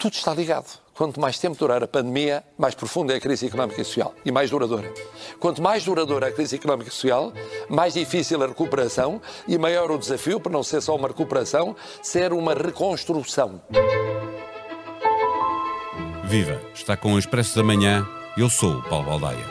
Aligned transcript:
tudo 0.00 0.14
está 0.14 0.32
ligado. 0.32 0.80
Quanto 0.94 1.20
mais 1.20 1.38
tempo 1.38 1.56
durar 1.56 1.82
a 1.82 1.88
pandemia, 1.88 2.42
mais 2.58 2.74
profunda 2.74 3.12
é 3.12 3.16
a 3.16 3.20
crise 3.20 3.46
económica 3.46 3.80
e 3.80 3.84
social 3.84 4.14
e 4.24 4.32
mais 4.32 4.50
duradoura. 4.50 4.92
Quanto 5.38 5.62
mais 5.62 5.84
duradoura 5.84 6.28
a 6.28 6.32
crise 6.32 6.56
económica 6.56 6.88
e 6.88 6.92
social, 6.92 7.32
mais 7.68 7.94
difícil 7.94 8.42
a 8.42 8.46
recuperação 8.46 9.20
e 9.46 9.58
maior 9.58 9.90
o 9.90 9.98
desafio 9.98 10.40
para 10.40 10.52
não 10.52 10.62
ser 10.62 10.80
só 10.80 10.96
uma 10.96 11.08
recuperação, 11.08 11.76
ser 12.02 12.32
uma 12.32 12.54
reconstrução. 12.54 13.62
Viva! 16.24 16.60
Está 16.74 16.96
com 16.96 17.14
o 17.14 17.18
Expresso 17.18 17.56
da 17.56 17.62
Manhã. 17.62 18.06
Eu 18.36 18.48
sou 18.48 18.78
o 18.78 18.82
Paulo 18.82 19.06
Baldaia. 19.06 19.44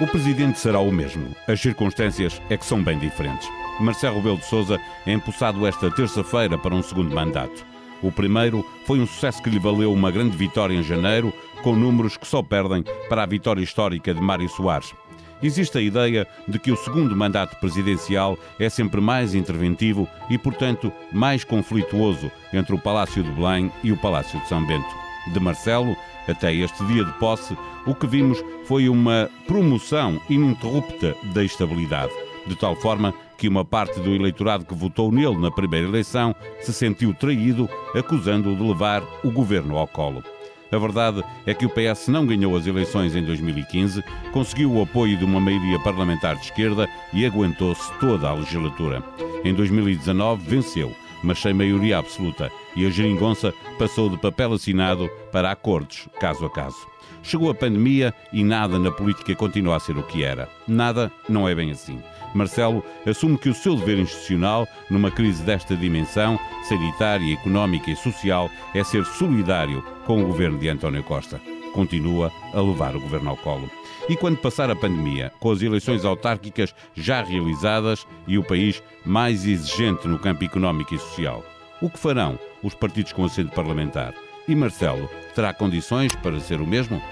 O 0.00 0.06
presidente 0.08 0.58
será 0.58 0.80
o 0.80 0.92
mesmo. 0.92 1.34
As 1.48 1.60
circunstâncias 1.60 2.40
é 2.50 2.56
que 2.56 2.66
são 2.66 2.82
bem 2.82 2.98
diferentes. 2.98 3.48
Marcelo 3.80 4.16
Rebelo 4.16 4.38
de 4.38 4.44
Sousa 4.44 4.78
é 5.06 5.12
empossado 5.12 5.66
esta 5.66 5.90
terça-feira 5.90 6.58
para 6.58 6.74
um 6.74 6.82
segundo 6.82 7.14
mandato. 7.14 7.73
O 8.02 8.12
primeiro 8.12 8.64
foi 8.86 9.00
um 9.00 9.06
sucesso 9.06 9.42
que 9.42 9.50
lhe 9.50 9.58
valeu 9.58 9.92
uma 9.92 10.10
grande 10.10 10.36
vitória 10.36 10.74
em 10.74 10.82
janeiro, 10.82 11.32
com 11.62 11.74
números 11.74 12.16
que 12.16 12.26
só 12.26 12.42
perdem 12.42 12.84
para 13.08 13.22
a 13.22 13.26
vitória 13.26 13.62
histórica 13.62 14.12
de 14.12 14.20
Mário 14.20 14.48
Soares. 14.48 14.94
Existe 15.42 15.76
a 15.76 15.80
ideia 15.80 16.26
de 16.48 16.58
que 16.58 16.72
o 16.72 16.76
segundo 16.76 17.14
mandato 17.16 17.58
presidencial 17.60 18.38
é 18.58 18.68
sempre 18.68 19.00
mais 19.00 19.34
interventivo 19.34 20.08
e, 20.30 20.38
portanto, 20.38 20.92
mais 21.12 21.44
conflituoso 21.44 22.30
entre 22.52 22.74
o 22.74 22.78
Palácio 22.78 23.22
de 23.22 23.30
Belém 23.30 23.70
e 23.82 23.92
o 23.92 23.96
Palácio 23.96 24.40
de 24.40 24.48
São 24.48 24.66
Bento. 24.66 24.88
De 25.32 25.40
Marcelo, 25.40 25.96
até 26.28 26.54
este 26.54 26.84
dia 26.86 27.04
de 27.04 27.12
posse, 27.18 27.56
o 27.86 27.94
que 27.94 28.06
vimos 28.06 28.42
foi 28.64 28.88
uma 28.88 29.30
promoção 29.46 30.20
ininterrupta 30.28 31.14
da 31.34 31.44
estabilidade, 31.44 32.12
de 32.46 32.56
tal 32.56 32.76
forma 32.76 33.14
que 33.44 33.48
uma 33.48 33.62
parte 33.62 34.00
do 34.00 34.14
eleitorado 34.14 34.64
que 34.64 34.74
votou 34.74 35.12
nele 35.12 35.36
na 35.36 35.50
primeira 35.50 35.86
eleição 35.86 36.34
se 36.62 36.72
sentiu 36.72 37.12
traído, 37.12 37.68
acusando-o 37.94 38.56
de 38.56 38.62
levar 38.62 39.02
o 39.22 39.30
governo 39.30 39.76
ao 39.76 39.86
colo. 39.86 40.24
A 40.72 40.78
verdade 40.78 41.22
é 41.44 41.52
que 41.52 41.66
o 41.66 41.68
PS 41.68 42.08
não 42.08 42.24
ganhou 42.24 42.56
as 42.56 42.66
eleições 42.66 43.14
em 43.14 43.22
2015, 43.22 44.02
conseguiu 44.32 44.72
o 44.72 44.82
apoio 44.82 45.18
de 45.18 45.26
uma 45.26 45.38
maioria 45.38 45.78
parlamentar 45.80 46.36
de 46.36 46.44
esquerda 46.46 46.88
e 47.12 47.26
aguentou-se 47.26 47.92
toda 48.00 48.30
a 48.30 48.32
legislatura. 48.32 49.02
Em 49.44 49.52
2019 49.52 50.42
venceu, 50.48 50.90
mas 51.22 51.38
sem 51.38 51.52
maioria 51.52 51.98
absoluta, 51.98 52.50
e 52.74 52.86
a 52.86 52.90
geringonça 52.90 53.52
passou 53.78 54.08
de 54.08 54.16
papel 54.16 54.54
assinado 54.54 55.10
para 55.30 55.50
acordos, 55.50 56.08
caso 56.18 56.46
a 56.46 56.50
caso. 56.50 56.94
Chegou 57.22 57.50
a 57.50 57.54
pandemia 57.54 58.14
e 58.32 58.42
nada 58.42 58.78
na 58.78 58.90
política 58.90 59.34
continua 59.34 59.76
a 59.76 59.80
ser 59.80 59.98
o 59.98 60.02
que 60.02 60.24
era. 60.24 60.48
Nada 60.66 61.12
não 61.28 61.46
é 61.46 61.54
bem 61.54 61.70
assim. 61.70 61.98
Marcelo 62.34 62.84
assume 63.06 63.38
que 63.38 63.48
o 63.48 63.54
seu 63.54 63.76
dever 63.76 63.98
institucional, 63.98 64.68
numa 64.90 65.10
crise 65.10 65.42
desta 65.42 65.76
dimensão, 65.76 66.38
sanitária, 66.68 67.32
económica 67.32 67.90
e 67.90 67.96
social, 67.96 68.50
é 68.74 68.82
ser 68.82 69.04
solidário 69.04 69.82
com 70.04 70.22
o 70.22 70.26
governo 70.26 70.58
de 70.58 70.68
António 70.68 71.02
Costa. 71.04 71.40
Continua 71.72 72.30
a 72.52 72.60
levar 72.60 72.94
o 72.94 73.00
governo 73.00 73.30
ao 73.30 73.36
colo. 73.36 73.70
E 74.08 74.16
quando 74.16 74.36
passar 74.36 74.70
a 74.70 74.76
pandemia, 74.76 75.32
com 75.40 75.50
as 75.50 75.62
eleições 75.62 76.04
autárquicas 76.04 76.74
já 76.94 77.22
realizadas 77.22 78.06
e 78.26 78.36
o 78.36 78.44
país 78.44 78.82
mais 79.04 79.46
exigente 79.46 80.06
no 80.06 80.18
campo 80.18 80.44
económico 80.44 80.94
e 80.94 80.98
social, 80.98 81.42
o 81.80 81.88
que 81.88 81.98
farão 81.98 82.38
os 82.62 82.74
partidos 82.74 83.12
com 83.12 83.24
assento 83.24 83.54
parlamentar? 83.54 84.14
E 84.46 84.54
Marcelo 84.54 85.08
terá 85.34 85.54
condições 85.54 86.14
para 86.16 86.38
ser 86.38 86.60
o 86.60 86.66
mesmo? 86.66 87.02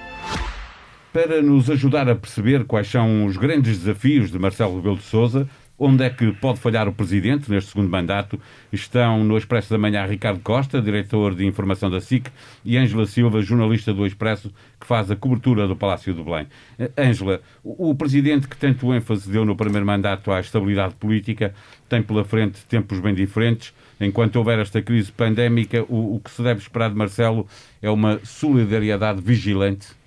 Para 1.12 1.42
nos 1.42 1.68
ajudar 1.68 2.08
a 2.08 2.14
perceber 2.14 2.64
quais 2.64 2.88
são 2.88 3.26
os 3.26 3.36
grandes 3.36 3.80
desafios 3.80 4.30
de 4.30 4.38
Marcelo 4.38 4.76
Rebelo 4.76 4.96
de 4.96 5.02
Sousa, 5.02 5.46
onde 5.78 6.02
é 6.04 6.08
que 6.08 6.32
pode 6.32 6.58
falhar 6.58 6.88
o 6.88 6.92
Presidente 6.92 7.50
neste 7.50 7.70
segundo 7.70 7.90
mandato, 7.90 8.40
estão 8.72 9.22
no 9.22 9.36
Expresso 9.36 9.68
da 9.68 9.76
Manhã 9.76 10.06
Ricardo 10.06 10.40
Costa, 10.40 10.80
diretor 10.80 11.34
de 11.34 11.44
informação 11.44 11.90
da 11.90 12.00
SIC, 12.00 12.30
e 12.64 12.78
Ângela 12.78 13.04
Silva, 13.04 13.42
jornalista 13.42 13.92
do 13.92 14.06
Expresso, 14.06 14.50
que 14.80 14.86
faz 14.86 15.10
a 15.10 15.16
cobertura 15.16 15.68
do 15.68 15.76
Palácio 15.76 16.14
do 16.14 16.24
Belém. 16.24 16.46
Eh, 16.78 16.90
Ângela, 16.96 17.42
o 17.62 17.94
Presidente 17.94 18.48
que 18.48 18.56
tanto 18.56 18.94
ênfase 18.94 19.30
deu 19.30 19.44
no 19.44 19.54
primeiro 19.54 19.84
mandato 19.84 20.32
à 20.32 20.40
estabilidade 20.40 20.94
política 20.94 21.52
tem 21.90 22.02
pela 22.02 22.24
frente 22.24 22.64
tempos 22.64 23.00
bem 23.00 23.14
diferentes. 23.14 23.74
Enquanto 24.00 24.36
houver 24.36 24.60
esta 24.60 24.80
crise 24.80 25.12
pandémica, 25.12 25.84
o, 25.90 26.16
o 26.16 26.20
que 26.20 26.30
se 26.30 26.42
deve 26.42 26.60
esperar 26.60 26.88
de 26.88 26.96
Marcelo 26.96 27.46
é 27.82 27.90
uma 27.90 28.18
solidariedade 28.24 29.20
vigilante 29.20 30.00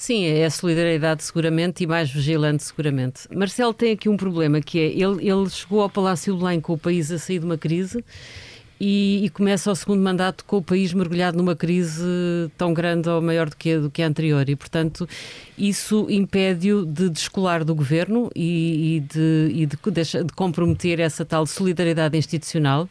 Sim, 0.00 0.24
é 0.24 0.48
solidariedade 0.48 1.22
seguramente 1.22 1.84
e 1.84 1.86
mais 1.86 2.10
vigilante 2.10 2.62
seguramente. 2.62 3.28
Marcelo 3.36 3.74
tem 3.74 3.92
aqui 3.92 4.08
um 4.08 4.16
problema 4.16 4.58
que 4.58 4.78
é, 4.78 4.86
ele, 4.86 5.28
ele 5.28 5.50
chegou 5.50 5.82
ao 5.82 5.90
Palácio 5.90 6.34
Belém 6.34 6.58
com 6.58 6.72
o 6.72 6.78
país 6.78 7.12
a 7.12 7.18
sair 7.18 7.38
de 7.38 7.44
uma 7.44 7.58
crise 7.58 8.02
e, 8.80 9.26
e, 9.26 9.28
começa 9.28 9.70
o 9.70 9.76
segundo 9.76 10.02
mandato 10.02 10.42
com 10.46 10.56
o 10.56 10.62
país 10.62 10.94
mergulhado 10.94 11.36
numa 11.36 11.54
crise 11.54 12.02
tão 12.56 12.72
grande 12.72 13.10
ou 13.10 13.20
maior 13.20 13.50
do 13.50 13.56
que, 13.58 13.76
do 13.76 13.90
que 13.90 14.02
a 14.02 14.06
anterior 14.06 14.48
e, 14.48 14.56
portanto, 14.56 15.06
isso 15.58 16.06
impede-o 16.08 16.86
de 16.86 17.10
descolar 17.10 17.62
do 17.62 17.74
governo 17.74 18.30
e, 18.34 18.96
e, 18.96 19.00
de, 19.00 19.52
e 19.52 19.66
de, 19.66 19.76
de 20.24 20.32
comprometer 20.34 20.98
essa 20.98 21.26
tal 21.26 21.44
solidariedade 21.44 22.16
institucional 22.16 22.88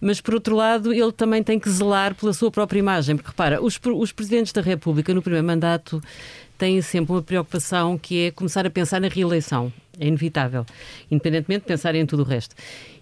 mas 0.00 0.20
por 0.20 0.34
outro 0.34 0.56
lado 0.56 0.92
ele 0.92 1.12
também 1.12 1.42
tem 1.42 1.58
que 1.58 1.70
zelar 1.70 2.14
pela 2.14 2.32
sua 2.32 2.50
própria 2.50 2.78
imagem, 2.78 3.16
porque 3.16 3.30
repara, 3.30 3.62
os, 3.62 3.78
os 3.94 4.12
presidentes 4.12 4.52
da 4.52 4.60
República 4.60 5.12
no 5.14 5.22
primeiro 5.22 5.46
mandato 5.46 6.02
têm 6.56 6.82
sempre 6.82 7.12
uma 7.12 7.22
preocupação 7.22 7.96
que 7.96 8.26
é 8.26 8.30
começar 8.30 8.66
a 8.66 8.70
pensar 8.70 9.00
na 9.00 9.08
reeleição. 9.08 9.72
É 10.00 10.06
inevitável, 10.06 10.64
independentemente 11.10 11.62
de 11.62 11.66
pensar 11.66 11.94
em 11.96 12.06
tudo 12.06 12.22
o 12.22 12.24
resto. 12.24 12.54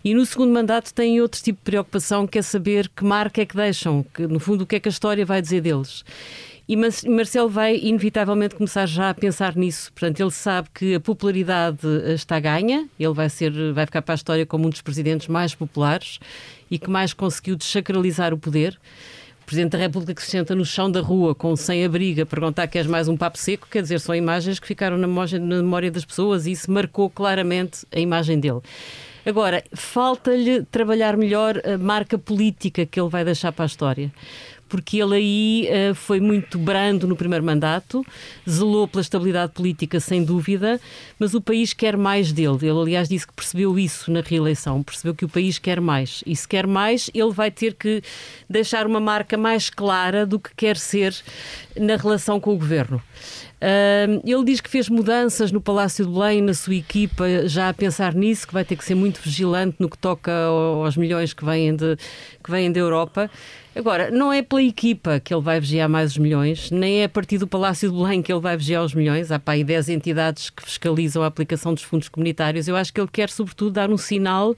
E 0.02 0.14
no 0.14 0.24
segundo 0.24 0.50
mandato 0.50 0.94
têm 0.94 1.20
outro 1.20 1.42
tipo 1.42 1.58
de 1.58 1.64
preocupação, 1.64 2.26
que 2.26 2.38
é 2.38 2.42
saber 2.42 2.88
que 2.88 3.04
marca 3.04 3.42
é 3.42 3.44
que 3.44 3.54
deixam, 3.54 4.02
que, 4.14 4.26
no 4.26 4.40
fundo 4.40 4.62
o 4.62 4.66
que 4.66 4.76
é 4.76 4.80
que 4.80 4.88
a 4.88 4.90
história 4.90 5.26
vai 5.26 5.42
dizer 5.42 5.60
deles. 5.60 6.02
E 6.68 6.74
Marcelo 6.74 7.48
vai 7.48 7.76
inevitavelmente 7.76 8.56
começar 8.56 8.86
já 8.86 9.10
a 9.10 9.14
pensar 9.14 9.54
nisso. 9.54 9.92
Portanto, 9.92 10.18
ele 10.18 10.32
sabe 10.32 10.68
que 10.74 10.96
a 10.96 11.00
popularidade 11.00 11.78
eh, 12.04 12.14
está 12.14 12.40
ganha, 12.40 12.88
ele 12.98 13.12
vai 13.14 13.28
ser, 13.28 13.52
vai 13.72 13.86
ficar 13.86 14.02
para 14.02 14.14
a 14.14 14.16
história 14.16 14.44
como 14.44 14.66
um 14.66 14.70
dos 14.70 14.82
presidentes 14.82 15.28
mais 15.28 15.54
populares 15.54 16.18
e 16.68 16.76
que 16.76 16.90
mais 16.90 17.12
conseguiu 17.12 17.54
desacralizar 17.54 18.34
o 18.34 18.38
poder. 18.38 18.80
O 19.42 19.46
Presidente 19.46 19.72
da 19.72 19.78
República 19.78 20.12
que 20.12 20.22
se 20.22 20.30
senta 20.32 20.56
no 20.56 20.64
chão 20.64 20.90
da 20.90 21.00
rua 21.00 21.36
com 21.36 21.54
sem-abrigo 21.54 22.22
a 22.22 22.26
perguntar 22.26 22.66
queres 22.66 22.88
mais 22.88 23.06
um 23.06 23.16
papo 23.16 23.38
seco, 23.38 23.68
quer 23.70 23.80
dizer, 23.80 24.00
são 24.00 24.12
imagens 24.12 24.58
que 24.58 24.66
ficaram 24.66 24.98
na 24.98 25.06
memória 25.06 25.88
das 25.88 26.04
pessoas 26.04 26.46
e 26.46 26.50
isso 26.50 26.68
marcou 26.68 27.08
claramente 27.08 27.86
a 27.94 28.00
imagem 28.00 28.40
dele. 28.40 28.60
Agora, 29.24 29.62
falta-lhe 29.72 30.64
trabalhar 30.64 31.16
melhor 31.16 31.60
a 31.64 31.78
marca 31.78 32.18
política 32.18 32.84
que 32.84 32.98
ele 32.98 33.08
vai 33.08 33.24
deixar 33.24 33.52
para 33.52 33.64
a 33.64 33.66
história 33.66 34.12
porque 34.68 34.98
ele 34.98 35.14
aí 35.14 35.68
uh, 35.90 35.94
foi 35.94 36.20
muito 36.20 36.58
brando 36.58 37.06
no 37.06 37.16
primeiro 37.16 37.44
mandato, 37.44 38.04
zelou 38.48 38.86
pela 38.88 39.02
estabilidade 39.02 39.52
política, 39.52 40.00
sem 40.00 40.24
dúvida, 40.24 40.80
mas 41.18 41.34
o 41.34 41.40
país 41.40 41.72
quer 41.72 41.96
mais 41.96 42.32
dele. 42.32 42.58
Ele, 42.62 42.80
aliás, 42.80 43.08
disse 43.08 43.26
que 43.26 43.32
percebeu 43.32 43.78
isso 43.78 44.10
na 44.10 44.20
reeleição, 44.20 44.82
percebeu 44.82 45.14
que 45.14 45.24
o 45.24 45.28
país 45.28 45.58
quer 45.58 45.80
mais. 45.80 46.22
E 46.26 46.34
se 46.34 46.46
quer 46.46 46.66
mais, 46.66 47.10
ele 47.14 47.32
vai 47.32 47.50
ter 47.50 47.74
que 47.74 48.02
deixar 48.48 48.86
uma 48.86 49.00
marca 49.00 49.36
mais 49.36 49.70
clara 49.70 50.26
do 50.26 50.38
que 50.38 50.50
quer 50.56 50.76
ser 50.76 51.14
na 51.78 51.96
relação 51.96 52.40
com 52.40 52.54
o 52.54 52.58
governo. 52.58 53.02
Uh, 53.56 54.20
ele 54.22 54.44
diz 54.44 54.60
que 54.60 54.68
fez 54.68 54.88
mudanças 54.88 55.50
no 55.50 55.62
Palácio 55.62 56.04
de 56.04 56.12
Belém, 56.12 56.42
na 56.42 56.52
sua 56.52 56.74
equipa, 56.74 57.24
já 57.46 57.70
a 57.70 57.74
pensar 57.74 58.14
nisso, 58.14 58.46
que 58.46 58.52
vai 58.52 58.64
ter 58.64 58.76
que 58.76 58.84
ser 58.84 58.94
muito 58.94 59.18
vigilante 59.20 59.76
no 59.78 59.88
que 59.88 59.96
toca 59.96 60.30
aos 60.30 60.96
milhões 60.96 61.32
que 61.32 61.44
vêm, 61.44 61.74
de, 61.74 61.96
que 62.44 62.50
vêm 62.50 62.70
da 62.70 62.80
Europa. 62.80 63.30
Agora, 63.74 64.10
não 64.10 64.32
é 64.32 64.42
pela 64.42 64.62
equipa 64.62 65.20
que 65.20 65.34
ele 65.34 65.42
vai 65.42 65.60
vigiar 65.60 65.88
mais 65.88 66.12
os 66.12 66.18
milhões, 66.18 66.70
nem 66.70 67.00
é 67.00 67.04
a 67.04 67.08
partir 67.08 67.38
do 67.38 67.46
Palácio 67.46 67.90
de 67.90 67.96
Belém 67.96 68.22
que 68.22 68.32
ele 68.32 68.40
vai 68.40 68.56
vigiar 68.56 68.82
os 68.82 68.94
milhões. 68.94 69.30
Há 69.30 69.38
para 69.38 69.54
aí 69.54 69.64
10 69.64 69.88
entidades 69.90 70.50
que 70.50 70.62
fiscalizam 70.62 71.22
a 71.22 71.26
aplicação 71.26 71.72
dos 71.74 71.82
fundos 71.82 72.08
comunitários. 72.08 72.68
Eu 72.68 72.76
acho 72.76 72.92
que 72.92 73.00
ele 73.00 73.10
quer, 73.10 73.28
sobretudo, 73.30 73.72
dar 73.72 73.90
um 73.90 73.98
sinal 73.98 74.54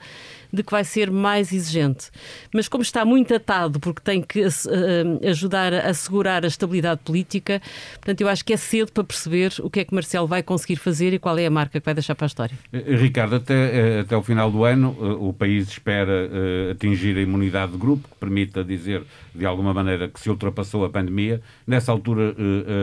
de 0.52 0.62
que 0.62 0.70
vai 0.70 0.84
ser 0.84 1.10
mais 1.10 1.52
exigente. 1.52 2.10
Mas 2.52 2.68
como 2.68 2.82
está 2.82 3.04
muito 3.04 3.34
atado, 3.34 3.78
porque 3.78 4.00
tem 4.02 4.22
que 4.22 4.40
uh, 4.40 5.28
ajudar 5.28 5.74
a 5.74 5.90
assegurar 5.90 6.44
a 6.44 6.48
estabilidade 6.48 7.00
política, 7.04 7.60
portanto, 7.94 8.20
eu 8.20 8.28
acho 8.28 8.44
que 8.44 8.52
é 8.52 8.56
cedo 8.56 8.92
para 8.92 9.04
perceber 9.04 9.52
o 9.62 9.70
que 9.70 9.80
é 9.80 9.84
que 9.84 9.94
Marcelo 9.94 10.26
vai 10.26 10.42
conseguir 10.42 10.76
fazer 10.76 11.12
e 11.12 11.18
qual 11.18 11.38
é 11.38 11.46
a 11.46 11.50
marca 11.50 11.78
que 11.80 11.84
vai 11.84 11.94
deixar 11.94 12.14
para 12.14 12.26
a 12.26 12.28
história. 12.28 12.56
Eh, 12.72 12.96
Ricardo, 12.96 13.36
até, 13.36 14.00
até 14.00 14.16
o 14.16 14.22
final 14.22 14.50
do 14.50 14.64
ano, 14.64 14.96
o 15.20 15.32
país 15.32 15.68
espera 15.68 16.30
atingir 16.72 17.16
a 17.16 17.20
imunidade 17.20 17.72
de 17.72 17.78
grupo, 17.78 18.08
que 18.08 18.16
permita 18.16 18.64
dizer 18.64 19.02
de 19.34 19.46
alguma 19.46 19.72
maneira, 19.72 20.08
que 20.08 20.18
se 20.18 20.28
ultrapassou 20.28 20.84
a 20.84 20.90
pandemia. 20.90 21.40
Nessa 21.66 21.92
altura, 21.92 22.34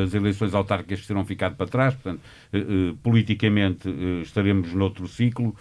as 0.03 0.13
eleições 0.13 0.53
autárquicas 0.53 1.05
terão 1.05 1.25
ficado 1.25 1.55
para 1.55 1.67
trás, 1.67 1.93
portanto, 1.95 2.21
politicamente 3.03 3.89
estaremos 4.21 4.73
noutro 4.73 5.07
ciclo. 5.07 5.55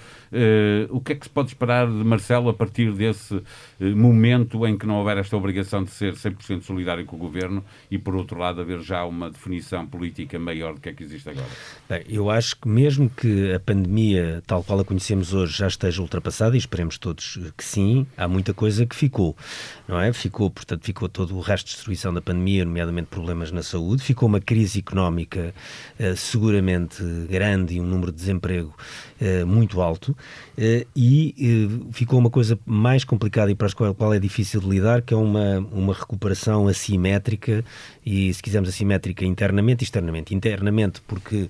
O 0.91 1.00
que 1.00 1.12
é 1.12 1.17
que 1.17 1.25
se 1.25 1.31
pode 1.31 1.49
esperar 1.49 1.89
de 1.99 2.05
Marcelo 2.05 2.49
a 2.49 2.55
partir 2.55 2.93
desse 2.93 3.43
momento 3.79 4.67
em 4.67 4.76
que 4.76 4.87
não 4.87 4.96
houver 4.96 5.19
esta 5.19 5.37
obrigação 5.37 5.85
de 5.85 5.91
ser 5.91 6.14
100% 6.14 6.62
solidário 6.62 7.05
com 7.05 7.17
o 7.17 7.19
governo 7.19 7.64
e, 7.91 7.99
por 7.99 8.14
outro 8.14 8.38
lado, 8.38 8.61
haver 8.61 8.81
já 8.81 9.05
uma 9.05 9.31
definição 9.31 9.87
política 9.87 10.38
maior 10.38 10.75
do 10.75 10.81
que 10.81 10.88
é 10.88 10.93
que 10.93 11.02
existe 11.02 11.29
agora? 11.29 11.46
Bem, 11.88 12.05
eu 12.08 12.31
acho 12.31 12.56
que 12.56 12.69
mesmo 12.69 13.11
que 13.11 13.52
a 13.52 13.61
pandemia, 13.61 14.43
tal 14.46 14.62
qual 14.62 14.81
a 14.81 14.85
conhecemos 14.85 15.32
hoje, 15.32 15.58
já 15.58 15.67
esteja 15.67 16.00
ultrapassada, 16.02 16.56
e 16.56 16.58
esperemos 16.58 16.99
todos 16.99 17.38
que 17.56 17.64
sim, 17.64 18.06
há 18.17 18.26
muita 18.26 18.55
coisa 18.55 18.87
que 18.87 18.94
ficou, 18.94 19.37
não 19.87 20.00
é? 20.00 20.12
Ficou, 20.12 20.50
portanto, 20.50 20.85
ficou 20.85 21.08
todo 21.08 21.37
o 21.37 21.40
resto 21.40 21.67
de 21.67 21.75
destruição 21.75 22.12
da 22.12 22.20
pandemia, 22.20 22.64
nomeadamente 22.64 23.08
problemas 23.08 23.52
na 23.52 23.62
saúde, 23.62 24.02
ficou 24.02 24.29
uma 24.29 24.40
crise 24.40 24.79
económica 24.79 25.55
uh, 25.99 26.17
seguramente 26.17 27.02
grande 27.29 27.75
e 27.75 27.81
um 27.81 27.87
número 27.87 28.12
de 28.12 28.19
desemprego 28.19 28.75
uh, 29.20 29.47
muito 29.47 29.81
alto, 29.81 30.12
uh, 30.12 30.87
e 30.97 31.35
ficou 31.93 32.19
uma 32.19 32.31
coisa 32.31 32.59
mais 32.65 33.05
complicada 33.05 33.51
e 33.51 33.55
para 33.55 33.67
a 33.67 33.95
qual 33.95 34.15
é 34.15 34.19
difícil 34.19 34.61
de 34.61 34.69
lidar, 34.69 35.03
que 35.03 35.15
é 35.15 35.17
uma, 35.17 35.59
uma 35.73 35.95
recuperação 35.95 36.69
assimétrica 36.69 37.65
e, 38.05 38.33
se 38.33 38.43
quisermos, 38.43 38.69
assimétrica 38.69 39.25
internamente 39.25 39.83
e 39.83 39.85
externamente. 39.85 40.35
Internamente, 40.35 41.01
porque 41.07 41.49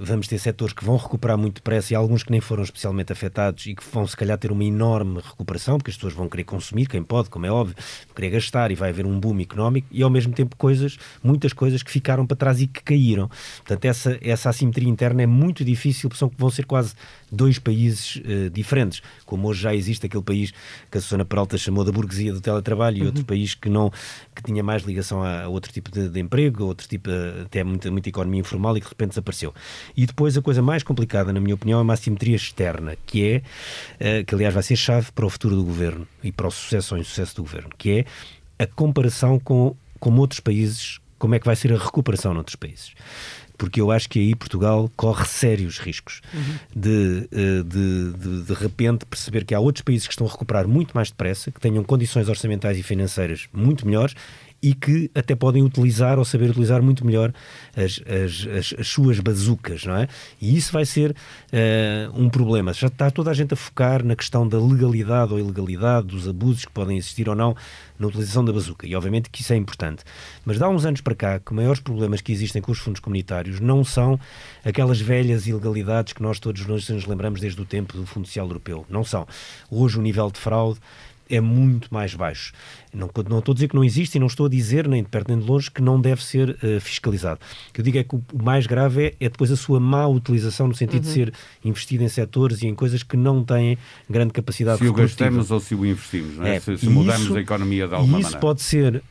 vamos 0.00 0.26
ter 0.26 0.38
setores 0.38 0.72
que 0.72 0.84
vão 0.84 0.96
recuperar 0.96 1.36
muito 1.36 1.56
depressa 1.56 1.92
e 1.92 1.96
alguns 1.96 2.22
que 2.22 2.30
nem 2.30 2.40
foram 2.40 2.62
especialmente 2.62 3.12
afetados 3.12 3.66
e 3.66 3.74
que 3.74 3.82
vão, 3.92 4.06
se 4.06 4.16
calhar, 4.16 4.38
ter 4.38 4.50
uma 4.50 4.64
enorme 4.64 5.20
recuperação, 5.20 5.76
porque 5.76 5.90
as 5.90 5.96
pessoas 5.96 6.14
vão 6.14 6.28
querer 6.28 6.44
consumir, 6.44 6.86
quem 6.86 7.02
pode, 7.02 7.28
como 7.28 7.46
é 7.46 7.50
óbvio, 7.50 7.76
querer 8.14 8.30
gastar 8.30 8.70
e 8.70 8.74
vai 8.74 8.90
haver 8.90 9.04
um 9.04 9.18
boom 9.20 9.40
económico 9.40 9.86
e, 9.90 10.02
ao 10.02 10.10
mesmo 10.10 10.32
tempo, 10.32 10.56
coisas, 10.56 10.98
muitas 11.22 11.52
coisas 11.52 11.82
que 11.82 11.90
ficaram 11.90 12.26
para 12.26 12.36
trás 12.36 12.60
e 12.60 12.66
que 12.66 12.82
caíram. 12.82 13.28
Portanto, 13.58 13.84
essa, 13.84 14.18
essa 14.22 14.48
assimetria 14.48 14.88
interna 14.88 15.22
é 15.22 15.26
muito 15.26 15.64
difícil, 15.64 16.08
porque 16.08 16.24
vão 16.38 16.50
ser 16.50 16.64
quase 16.64 16.94
dois 17.30 17.58
países 17.58 18.16
uh, 18.16 18.50
diferentes, 18.50 19.02
como 19.24 19.48
hoje 19.48 19.62
já 19.62 19.74
existe 19.74 20.06
aquele 20.06 20.22
país 20.22 20.52
que 20.90 20.98
a 20.98 21.00
Susana 21.00 21.24
Peralta 21.24 21.58
chamou 21.58 21.84
da 21.84 21.92
burguesia 21.92 22.32
do 22.32 22.40
teletrabalho 22.40 22.98
uhum. 22.98 23.04
e 23.04 23.06
outro 23.06 23.24
país 23.24 23.54
que 23.54 23.68
não 23.68 23.90
que 24.34 24.42
tinha 24.42 24.62
mais 24.62 24.82
ligação 24.82 25.22
a, 25.22 25.44
a 25.44 25.48
outro 25.48 25.72
tipo 25.72 25.90
de, 25.90 26.08
de, 26.08 26.20
emprego, 26.20 26.64
outro 26.64 26.86
tipo 26.86 27.10
até 27.44 27.64
muita, 27.64 27.90
muita 27.90 28.08
economia 28.08 28.40
informal 28.40 28.76
e 28.76 28.80
que 28.80 28.86
de 28.86 28.90
repente 28.90 29.10
desapareceu. 29.10 29.52
E 29.96 30.06
depois 30.06 30.36
a 30.36 30.42
coisa 30.42 30.62
mais 30.62 30.82
complicada, 30.82 31.32
na 31.32 31.40
minha 31.40 31.54
opinião, 31.54 31.80
é 31.80 31.82
uma 31.82 31.94
assimetria 31.94 32.36
externa, 32.36 32.96
que 33.06 33.42
é, 34.00 34.20
uh, 34.20 34.24
que 34.24 34.34
aliás 34.34 34.54
vai 34.54 34.62
ser 34.62 34.76
chave 34.76 35.12
para 35.12 35.26
o 35.26 35.30
futuro 35.30 35.56
do 35.56 35.64
governo 35.64 36.06
e 36.22 36.32
para 36.32 36.46
o 36.46 36.50
sucesso 36.50 36.94
ou 36.94 37.00
insucesso 37.00 37.36
do 37.36 37.42
governo, 37.42 37.70
que 37.76 38.04
é 38.58 38.64
a 38.64 38.66
comparação 38.66 39.38
com, 39.38 39.76
com 39.98 40.14
outros 40.16 40.40
países, 40.40 41.00
como 41.18 41.34
é 41.34 41.38
que 41.38 41.46
vai 41.46 41.56
ser 41.56 41.72
a 41.72 41.78
recuperação 41.78 42.32
noutros 42.32 42.56
países 42.56 42.92
porque 43.56 43.80
eu 43.80 43.90
acho 43.90 44.08
que 44.08 44.18
aí 44.18 44.34
Portugal 44.34 44.90
corre 44.96 45.24
sérios 45.24 45.78
riscos 45.78 46.20
uhum. 46.32 46.58
de, 46.74 47.28
de, 47.64 48.12
de, 48.14 48.42
de 48.42 48.54
repente 48.54 49.06
perceber 49.06 49.44
que 49.44 49.54
há 49.54 49.60
outros 49.60 49.82
países 49.82 50.06
que 50.06 50.12
estão 50.12 50.26
a 50.26 50.30
recuperar 50.30 50.68
muito 50.68 50.92
mais 50.94 51.10
depressa, 51.10 51.50
que 51.50 51.60
tenham 51.60 51.82
condições 51.82 52.28
orçamentais 52.28 52.78
e 52.78 52.82
financeiras 52.82 53.48
muito 53.52 53.86
melhores 53.86 54.14
e 54.62 54.74
que 54.74 55.10
até 55.14 55.34
podem 55.34 55.62
utilizar 55.62 56.18
ou 56.18 56.24
saber 56.24 56.50
utilizar 56.50 56.82
muito 56.82 57.04
melhor 57.04 57.32
as, 57.76 58.00
as, 58.06 58.46
as, 58.46 58.80
as 58.80 58.88
suas 58.88 59.20
bazucas, 59.20 59.84
não 59.84 59.96
é? 59.96 60.08
E 60.40 60.56
isso 60.56 60.72
vai 60.72 60.84
ser 60.84 61.10
uh, 61.10 62.20
um 62.20 62.28
problema. 62.28 62.72
Já 62.72 62.86
está 62.86 63.10
toda 63.10 63.30
a 63.30 63.34
gente 63.34 63.54
a 63.54 63.56
focar 63.56 64.04
na 64.04 64.16
questão 64.16 64.48
da 64.48 64.58
legalidade 64.58 65.32
ou 65.32 65.38
ilegalidade, 65.38 66.08
dos 66.08 66.28
abusos 66.28 66.64
que 66.64 66.72
podem 66.72 66.96
existir 66.96 67.28
ou 67.28 67.34
não 67.34 67.54
na 67.98 68.06
utilização 68.06 68.44
da 68.44 68.52
bazuca. 68.52 68.86
E 68.86 68.94
obviamente 68.94 69.30
que 69.30 69.42
isso 69.42 69.52
é 69.52 69.56
importante. 69.56 70.04
Mas 70.44 70.58
dá 70.58 70.68
uns 70.68 70.84
anos 70.84 71.00
para 71.00 71.14
cá 71.14 71.38
que 71.38 71.52
maiores 71.54 71.80
problemas 71.80 72.20
que 72.20 72.32
existem 72.32 72.62
com 72.62 72.72
os 72.72 72.78
fundos 72.78 73.00
comunitários 73.00 73.60
não 73.60 73.84
são 73.84 74.18
aquelas 74.64 75.00
velhas 75.00 75.46
ilegalidades 75.46 76.12
que 76.12 76.22
nós 76.22 76.38
todos 76.38 76.66
nos 76.66 77.06
lembramos 77.06 77.40
desde 77.40 77.60
o 77.60 77.64
tempo 77.64 77.96
do 77.96 78.06
Fundo 78.06 78.26
Social 78.26 78.46
Europeu. 78.46 78.86
Não 78.88 79.04
são. 79.04 79.26
Hoje 79.70 79.98
o 79.98 80.02
nível 80.02 80.30
de 80.30 80.38
fraude 80.38 80.80
é 81.28 81.40
muito 81.40 81.92
mais 81.92 82.14
baixo. 82.14 82.52
Não, 82.92 83.10
não 83.28 83.40
estou 83.40 83.52
a 83.52 83.54
dizer 83.54 83.68
que 83.68 83.74
não 83.74 83.84
existe 83.84 84.14
e 84.14 84.18
não 84.18 84.26
estou 84.26 84.46
a 84.46 84.48
dizer, 84.48 84.88
nem 84.88 85.02
de 85.02 85.08
perto 85.08 85.28
nem 85.28 85.38
de 85.38 85.46
longe, 85.46 85.70
que 85.70 85.82
não 85.82 86.00
deve 86.00 86.22
ser 86.24 86.50
uh, 86.50 86.80
fiscalizado. 86.80 87.40
O 87.68 87.72
que 87.72 87.80
eu 87.80 87.84
digo 87.84 87.98
é 87.98 88.04
que 88.04 88.16
o 88.16 88.22
mais 88.42 88.66
grave 88.66 89.06
é, 89.06 89.14
é 89.20 89.28
depois 89.28 89.50
a 89.50 89.56
sua 89.56 89.78
má 89.78 90.06
utilização, 90.06 90.68
no 90.68 90.74
sentido 90.74 91.04
uhum. 91.04 91.08
de 91.08 91.14
ser 91.14 91.34
investido 91.64 92.04
em 92.04 92.08
setores 92.08 92.62
e 92.62 92.66
em 92.66 92.74
coisas 92.74 93.02
que 93.02 93.16
não 93.16 93.44
têm 93.44 93.76
grande 94.08 94.32
capacidade 94.32 94.78
se 94.78 94.84
de 94.84 94.88
Se 94.88 94.92
o 94.92 94.94
gastamos 94.94 95.50
ou 95.50 95.60
se 95.60 95.74
o 95.74 95.84
investimos, 95.84 96.36
não 96.38 96.46
é? 96.46 96.56
é 96.56 96.60
se, 96.60 96.78
se 96.78 96.88
mudarmos 96.88 97.26
isso, 97.26 97.36
a 97.36 97.40
economia 97.40 97.86
de 97.86 97.94
alguma 97.94 98.18
isso 98.18 98.30
maneira. 98.30 98.40
pode 98.40 98.62
ser 98.62 98.96
uh, 98.96 99.02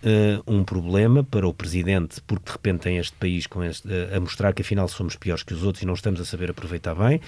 um 0.48 0.64
problema 0.64 1.24
para 1.24 1.48
o 1.48 1.54
Presidente, 1.54 2.22
porque 2.26 2.46
de 2.46 2.52
repente 2.52 2.80
tem 2.82 2.98
este 2.98 3.16
país 3.18 3.46
com 3.46 3.64
este, 3.64 3.88
uh, 3.88 4.16
a 4.16 4.20
mostrar 4.20 4.54
que 4.54 4.62
afinal 4.62 4.88
somos 4.88 5.16
piores 5.16 5.44
que 5.44 5.54
os 5.54 5.64
outros 5.64 5.84
e 5.84 5.86
não 5.86 5.94
estamos 5.94 6.20
a 6.20 6.26
saber 6.26 6.50
aproveitar 6.50 6.96
bem. 6.96 7.22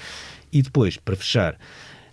E 0.51 0.62
depois, 0.62 0.98
para 0.98 1.16
fechar, 1.16 1.57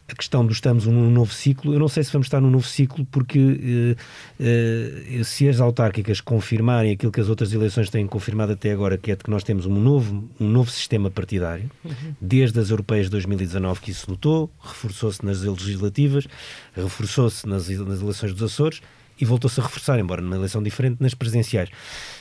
a 0.06 0.14
questão 0.14 0.44
do 0.44 0.52
estamos 0.52 0.86
num 0.86 1.10
novo 1.10 1.32
ciclo, 1.32 1.72
eu 1.72 1.78
não 1.78 1.88
sei 1.88 2.04
se 2.04 2.12
vamos 2.12 2.26
estar 2.26 2.40
num 2.40 2.50
novo 2.50 2.66
ciclo, 2.66 3.06
porque 3.06 3.96
eh, 4.38 5.18
eh, 5.18 5.24
se 5.24 5.48
as 5.48 5.60
autárquicas 5.60 6.20
confirmarem 6.20 6.92
aquilo 6.92 7.10
que 7.10 7.20
as 7.20 7.28
outras 7.28 7.52
eleições 7.52 7.88
têm 7.88 8.06
confirmado 8.06 8.52
até 8.52 8.70
agora, 8.70 8.98
que 8.98 9.10
é 9.10 9.16
de 9.16 9.24
que 9.24 9.30
nós 9.30 9.42
temos 9.42 9.64
um 9.64 9.80
novo, 9.80 10.28
um 10.38 10.48
novo 10.48 10.70
sistema 10.70 11.10
partidário, 11.10 11.70
uhum. 11.82 12.14
desde 12.20 12.60
as 12.60 12.68
europeias 12.68 13.06
de 13.06 13.12
2019 13.12 13.80
que 13.80 13.90
isso 13.92 14.10
notou, 14.10 14.50
reforçou-se 14.62 15.24
nas 15.24 15.42
legislativas, 15.42 16.26
reforçou-se 16.76 17.48
nas, 17.48 17.68
nas 17.68 18.02
eleições 18.02 18.34
dos 18.34 18.42
Açores, 18.42 18.82
e 19.20 19.24
voltou-se 19.24 19.60
a 19.60 19.62
reforçar, 19.62 19.98
embora 19.98 20.20
numa 20.20 20.36
eleição 20.36 20.62
diferente, 20.62 21.00
nas 21.00 21.14
presidenciais. 21.14 21.70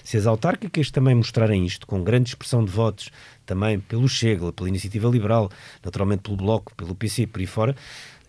Se 0.04 0.18
as 0.18 0.26
autárquicas 0.26 0.92
também 0.92 1.16
mostrarem 1.16 1.66
isto, 1.66 1.88
com 1.88 2.04
grande 2.04 2.30
expressão 2.30 2.64
de 2.64 2.72
votos, 2.72 3.10
também 3.46 3.80
pelo 3.80 4.08
Chega, 4.08 4.52
pela 4.52 4.70
Iniciativa 4.70 5.08
Liberal, 5.10 5.50
naturalmente 5.84 6.22
pelo 6.22 6.38
Bloco, 6.38 6.74
pelo 6.76 6.96
PC, 6.96 7.28
por 7.28 7.40
aí 7.40 7.48
fora, 7.48 7.76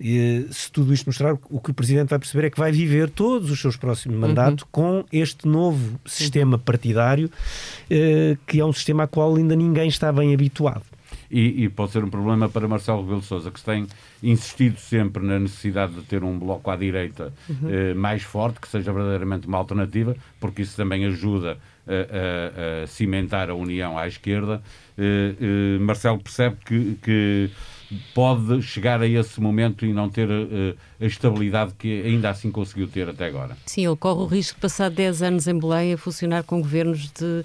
e, 0.00 0.46
se 0.50 0.70
tudo 0.72 0.92
isto 0.92 1.06
mostrar, 1.06 1.34
o 1.48 1.60
que 1.60 1.70
o 1.70 1.74
Presidente 1.74 2.10
vai 2.10 2.18
perceber 2.18 2.46
é 2.46 2.50
que 2.50 2.58
vai 2.58 2.72
viver 2.72 3.08
todos 3.10 3.50
os 3.50 3.60
seus 3.60 3.76
próximos 3.76 4.18
mandatos 4.18 4.64
uhum. 4.64 4.68
com 4.72 5.04
este 5.12 5.46
novo 5.46 6.00
sistema 6.04 6.58
partidário, 6.58 7.30
eh, 7.88 8.36
que 8.46 8.60
é 8.60 8.64
um 8.64 8.72
sistema 8.72 9.04
a 9.04 9.06
qual 9.06 9.36
ainda 9.36 9.54
ninguém 9.54 9.88
está 9.88 10.12
bem 10.12 10.34
habituado 10.34 10.84
e, 11.34 11.64
e, 11.64 11.68
pode 11.68 11.90
ser 11.90 12.04
um 12.04 12.08
problema 12.08 12.48
para 12.48 12.68
Marcelo 12.68 13.02
Rebelo 13.02 13.22
Sousa, 13.22 13.50
que 13.50 13.60
tem 13.60 13.88
insistido 14.22 14.78
sempre 14.78 15.20
na 15.20 15.36
necessidade 15.36 15.94
de 15.94 16.02
ter 16.02 16.22
um 16.22 16.38
bloco 16.38 16.70
à 16.70 16.76
direita 16.76 17.32
uhum. 17.48 17.68
eh, 17.68 17.92
mais 17.92 18.22
forte, 18.22 18.60
que 18.60 18.68
seja 18.68 18.92
verdadeiramente 18.92 19.48
uma 19.48 19.58
alternativa, 19.58 20.14
porque 20.38 20.62
isso 20.62 20.76
também 20.76 21.04
ajuda 21.04 21.58
a, 21.88 22.80
a, 22.80 22.84
a 22.84 22.86
cimentar 22.86 23.50
a 23.50 23.54
união 23.54 23.98
à 23.98 24.06
esquerda. 24.06 24.62
Eh, 24.96 25.34
eh, 25.40 25.78
Marcelo 25.80 26.20
percebe 26.20 26.56
que, 26.64 26.96
que 27.02 27.50
pode 28.14 28.62
chegar 28.62 29.00
a 29.02 29.06
esse 29.06 29.40
momento 29.40 29.84
e 29.84 29.92
não 29.92 30.08
ter 30.08 30.28
uh, 30.28 30.76
a 31.00 31.04
estabilidade 31.04 31.74
que 31.78 32.02
ainda 32.02 32.30
assim 32.30 32.50
conseguiu 32.50 32.88
ter 32.88 33.08
até 33.08 33.26
agora. 33.26 33.56
Sim, 33.66 33.86
ele 33.86 33.96
corre 33.96 34.20
o 34.20 34.26
risco 34.26 34.56
de 34.56 34.60
passar 34.60 34.90
10 34.90 35.22
anos 35.22 35.46
em 35.46 35.58
Belém 35.58 35.92
a 35.92 35.98
funcionar 35.98 36.42
com 36.44 36.60
governos 36.60 37.10
de 37.12 37.44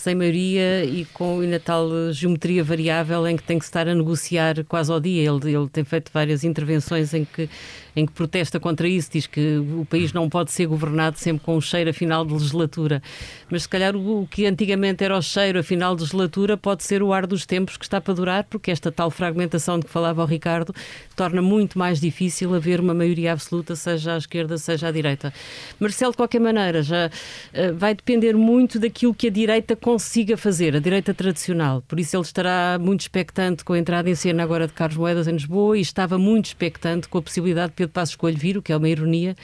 sem 0.00 0.14
maioria 0.14 0.82
e 0.82 1.04
com 1.12 1.40
ainda 1.40 1.60
tal 1.60 2.10
geometria 2.10 2.64
variável 2.64 3.26
em 3.26 3.36
que 3.36 3.42
tem 3.42 3.58
que 3.58 3.64
estar 3.64 3.86
a 3.86 3.94
negociar 3.94 4.64
quase 4.64 4.90
ao 4.90 4.98
dia. 4.98 5.30
Ele, 5.30 5.54
ele 5.54 5.68
tem 5.68 5.84
feito 5.84 6.10
várias 6.12 6.42
intervenções 6.42 7.12
em 7.12 7.24
que 7.24 7.50
em 7.94 8.06
que 8.06 8.12
protesta 8.12 8.60
contra 8.60 8.88
isso, 8.88 9.10
diz 9.12 9.26
que 9.26 9.58
o 9.58 9.84
país 9.84 10.12
não 10.12 10.28
pode 10.28 10.52
ser 10.52 10.66
governado 10.66 11.18
sempre 11.18 11.44
com 11.44 11.56
um 11.56 11.60
cheiro 11.60 11.90
a 11.90 11.92
final 11.92 12.24
de 12.24 12.32
legislatura. 12.32 13.02
Mas 13.50 13.62
se 13.62 13.68
calhar 13.68 13.96
o, 13.96 14.26
que 14.30 14.46
antigamente 14.46 15.04
era 15.04 15.16
o 15.16 15.22
cheiro 15.22 15.58
a 15.58 15.62
final 15.62 15.94
de 15.94 16.02
legislatura 16.02 16.56
pode 16.56 16.84
ser 16.84 17.02
o 17.02 17.12
ar 17.12 17.26
dos 17.26 17.44
tempos 17.46 17.76
que 17.76 17.84
está 17.84 18.00
para 18.00 18.14
durar, 18.14 18.44
porque 18.44 18.70
esta 18.70 18.90
tal 18.92 19.10
fragmentação 19.10 19.78
de 19.78 19.86
que 19.86 19.90
falava 19.90 20.22
o 20.22 20.26
Ricardo 20.26 20.74
torna 21.16 21.42
muito 21.42 21.78
mais 21.78 22.00
difícil 22.00 22.54
haver 22.54 22.80
uma 22.80 22.94
maioria 22.94 23.32
absoluta, 23.32 23.76
seja 23.76 24.14
à 24.14 24.18
esquerda, 24.18 24.56
seja 24.56 24.88
à 24.88 24.90
direita. 24.90 25.32
Marcelo, 25.78 26.12
de 26.12 26.16
qualquer 26.16 26.40
maneira, 26.40 26.82
já 26.82 27.08
uh, 27.08 27.74
vai 27.76 27.94
depender 27.94 28.34
muito 28.34 28.78
daquilo 28.78 29.14
que 29.14 29.26
a 29.26 29.30
direita 29.30 29.76
consiga 29.76 30.36
fazer, 30.36 30.76
a 30.76 30.78
direita 30.78 31.12
tradicional. 31.12 31.82
Por 31.86 31.98
isso 32.00 32.16
ele 32.16 32.22
estará 32.22 32.78
muito 32.80 33.00
expectante 33.00 33.64
com 33.64 33.72
a 33.72 33.78
entrada 33.78 34.08
em 34.08 34.14
cena 34.14 34.42
agora 34.42 34.66
de 34.66 34.72
Carlos 34.72 34.96
Moedas 34.96 35.28
em 35.28 35.32
Lisboa 35.32 35.76
e 35.76 35.80
estava 35.80 36.18
muito 36.18 36.46
expectante 36.46 37.08
com 37.08 37.18
a 37.18 37.22
possibilidade 37.22 37.72
Pedro 37.80 37.92
Passos 37.92 38.16
Coelho 38.16 38.36
vir, 38.36 38.58
o 38.58 38.62
que 38.62 38.72
é 38.72 38.76
uma 38.76 38.88
ironia, 38.88 39.34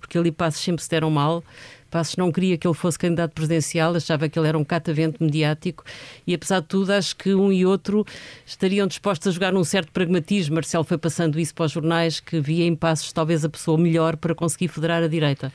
porque 0.00 0.18
ele 0.18 0.30
Passos 0.30 0.62
sempre 0.62 0.82
se 0.82 0.90
deram 0.90 1.10
mal. 1.10 1.42
Passos 1.90 2.16
não 2.16 2.30
queria 2.30 2.58
que 2.58 2.66
ele 2.66 2.74
fosse 2.74 2.98
candidato 2.98 3.32
presidencial, 3.32 3.94
achava 3.94 4.28
que 4.28 4.38
ele 4.38 4.48
era 4.48 4.58
um 4.58 4.64
catavento 4.64 5.22
mediático 5.22 5.84
e, 6.26 6.34
apesar 6.34 6.60
de 6.60 6.66
tudo, 6.66 6.92
acho 6.92 7.16
que 7.16 7.32
um 7.32 7.50
e 7.50 7.64
outro 7.64 8.04
estariam 8.44 8.86
dispostos 8.86 9.28
a 9.28 9.30
jogar 9.30 9.52
num 9.52 9.64
certo 9.64 9.92
pragmatismo. 9.92 10.56
Marcelo 10.56 10.84
foi 10.84 10.98
passando 10.98 11.38
isso 11.38 11.54
para 11.54 11.64
os 11.64 11.72
jornais, 11.72 12.20
que 12.20 12.40
via 12.40 12.66
em 12.66 12.74
Passos 12.74 13.12
talvez 13.12 13.44
a 13.44 13.48
pessoa 13.48 13.78
melhor 13.78 14.16
para 14.16 14.34
conseguir 14.34 14.68
federar 14.68 15.02
a 15.02 15.08
direita. 15.08 15.52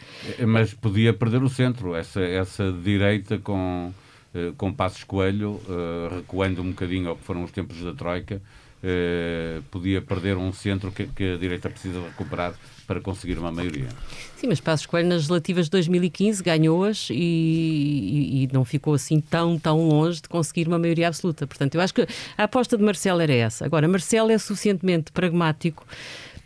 Mas 0.47 0.73
podia 0.73 1.13
perder 1.13 1.43
o 1.43 1.49
centro, 1.49 1.93
essa, 1.93 2.21
essa 2.21 2.71
direita 2.71 3.37
com, 3.37 3.93
eh, 4.33 4.51
com 4.57 4.73
Passos 4.73 5.03
Coelho, 5.03 5.61
uh, 5.67 6.15
recuando 6.15 6.61
um 6.61 6.69
bocadinho 6.69 7.09
ao 7.09 7.17
que 7.17 7.23
foram 7.23 7.43
os 7.43 7.51
tempos 7.51 7.83
da 7.83 7.93
Troika, 7.93 8.41
eh, 8.83 9.61
podia 9.69 10.01
perder 10.01 10.37
um 10.37 10.51
centro 10.51 10.91
que, 10.91 11.05
que, 11.07 11.33
a 11.33 11.37
direita 11.37 11.69
precisa 11.69 12.01
recuperar 12.01 12.53
para 12.87 12.99
conseguir 12.99 13.37
uma 13.37 13.51
maioria. 13.51 13.87
Sim, 14.35 14.47
mas 14.47 14.59
Passos 14.59 14.85
Coelho 14.87 15.07
nas 15.07 15.27
relativas 15.27 15.65
de 15.65 15.71
2015 15.71 16.41
ganhou-as 16.41 17.09
e, 17.11 17.13
e, 17.13 18.43
e, 18.43 18.49
não 18.51 18.65
ficou 18.65 18.95
assim 18.95 19.19
tão, 19.21 19.59
tão 19.59 19.87
longe 19.87 20.21
de 20.21 20.27
conseguir 20.27 20.67
uma 20.67 20.79
maioria 20.79 21.07
absoluta. 21.07 21.45
Portanto, 21.45 21.75
eu 21.75 21.81
acho 21.81 21.93
que 21.93 22.07
a 22.37 22.43
aposta 22.43 22.75
de 22.75 22.83
Marcelo 22.83 23.21
era 23.21 23.33
essa. 23.33 23.65
Agora, 23.65 23.87
Marcelo 23.87 24.31
é 24.31 24.37
suficientemente 24.37 25.11
pragmático 25.11 25.85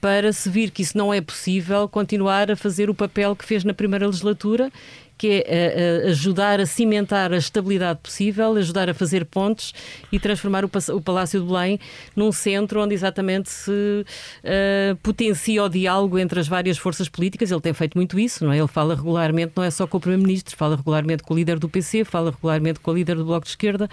para 0.01 0.31
se 0.33 0.49
vir 0.49 0.69
que 0.69 0.83
isso 0.83 0.97
não 0.97 1.13
é 1.13 1.19
possível, 1.21 1.87
continuar 1.87 2.51
a 2.51 2.55
fazer 2.55 2.89
o 2.89 2.93
papel 2.93 3.35
que 3.35 3.43
fez 3.43 3.63
na 3.63 3.73
primeira 3.73 4.05
legislatura 4.05 4.71
que 5.17 5.43
é 5.47 6.03
uh, 6.03 6.09
ajudar 6.09 6.59
a 6.59 6.65
cimentar 6.65 7.31
a 7.31 7.37
estabilidade 7.37 7.99
possível, 8.01 8.55
ajudar 8.55 8.89
a 8.89 8.93
fazer 8.93 9.25
pontes 9.25 9.73
e 10.11 10.19
transformar 10.19 10.65
o, 10.65 10.69
Palácio 11.01 11.39
de 11.39 11.47
Belém 11.47 11.79
num 12.15 12.31
centro 12.31 12.81
onde 12.81 12.93
exatamente 12.93 13.49
se 13.49 13.71
uh, 13.71 14.95
potencia 14.97 15.63
o 15.63 15.69
diálogo 15.69 16.19
entre 16.19 16.39
as 16.39 16.47
várias 16.47 16.77
forças 16.77 17.07
políticas. 17.07 17.51
Ele 17.51 17.61
tem 17.61 17.73
feito 17.73 17.97
muito 17.97 18.19
isso, 18.19 18.43
não 18.45 18.51
é? 18.51 18.57
Ele 18.57 18.67
fala 18.67 18.95
regularmente, 18.95 19.53
não 19.55 19.63
é 19.63 19.71
só 19.71 19.87
com 19.87 19.97
o 19.97 19.99
Primeiro-Ministro, 20.01 20.55
fala 20.55 20.75
regularmente 20.75 21.23
com 21.23 21.33
o 21.33 21.37
líder 21.37 21.59
do 21.59 21.69
PC, 21.69 22.03
fala 22.03 22.31
regularmente 22.31 22.79
com 22.79 22.91
o 22.91 22.93
líder 22.93 23.15
do 23.15 23.25
Bloco 23.25 23.45
de 23.45 23.51
Esquerda. 23.51 23.89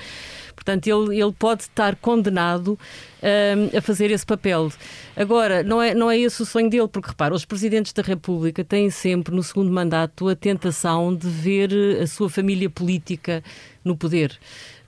Portanto, 0.52 0.86
ele, 0.86 1.20
ele 1.20 1.32
pode 1.32 1.62
estar 1.62 1.96
condenado 1.96 2.78
um, 3.22 3.76
a 3.76 3.80
fazer 3.80 4.10
esse 4.10 4.24
papel. 4.24 4.70
Agora, 5.16 5.62
não 5.62 5.82
é, 5.82 5.94
não 5.94 6.10
é 6.10 6.18
esse 6.18 6.42
o 6.42 6.46
sonho 6.46 6.70
dele, 6.70 6.88
porque 6.88 7.08
repara, 7.08 7.34
os 7.34 7.44
presidentes 7.44 7.92
da 7.92 8.02
República 8.02 8.64
têm 8.64 8.90
sempre 8.90 9.34
no 9.34 9.42
segundo 9.42 9.72
mandato 9.72 10.28
a 10.28 10.36
tentação 10.36 11.14
de 11.14 11.28
ver 11.28 11.72
a 12.00 12.06
sua 12.06 12.28
família 12.28 12.68
política 12.70 13.42
no 13.84 13.96
poder. 13.96 14.38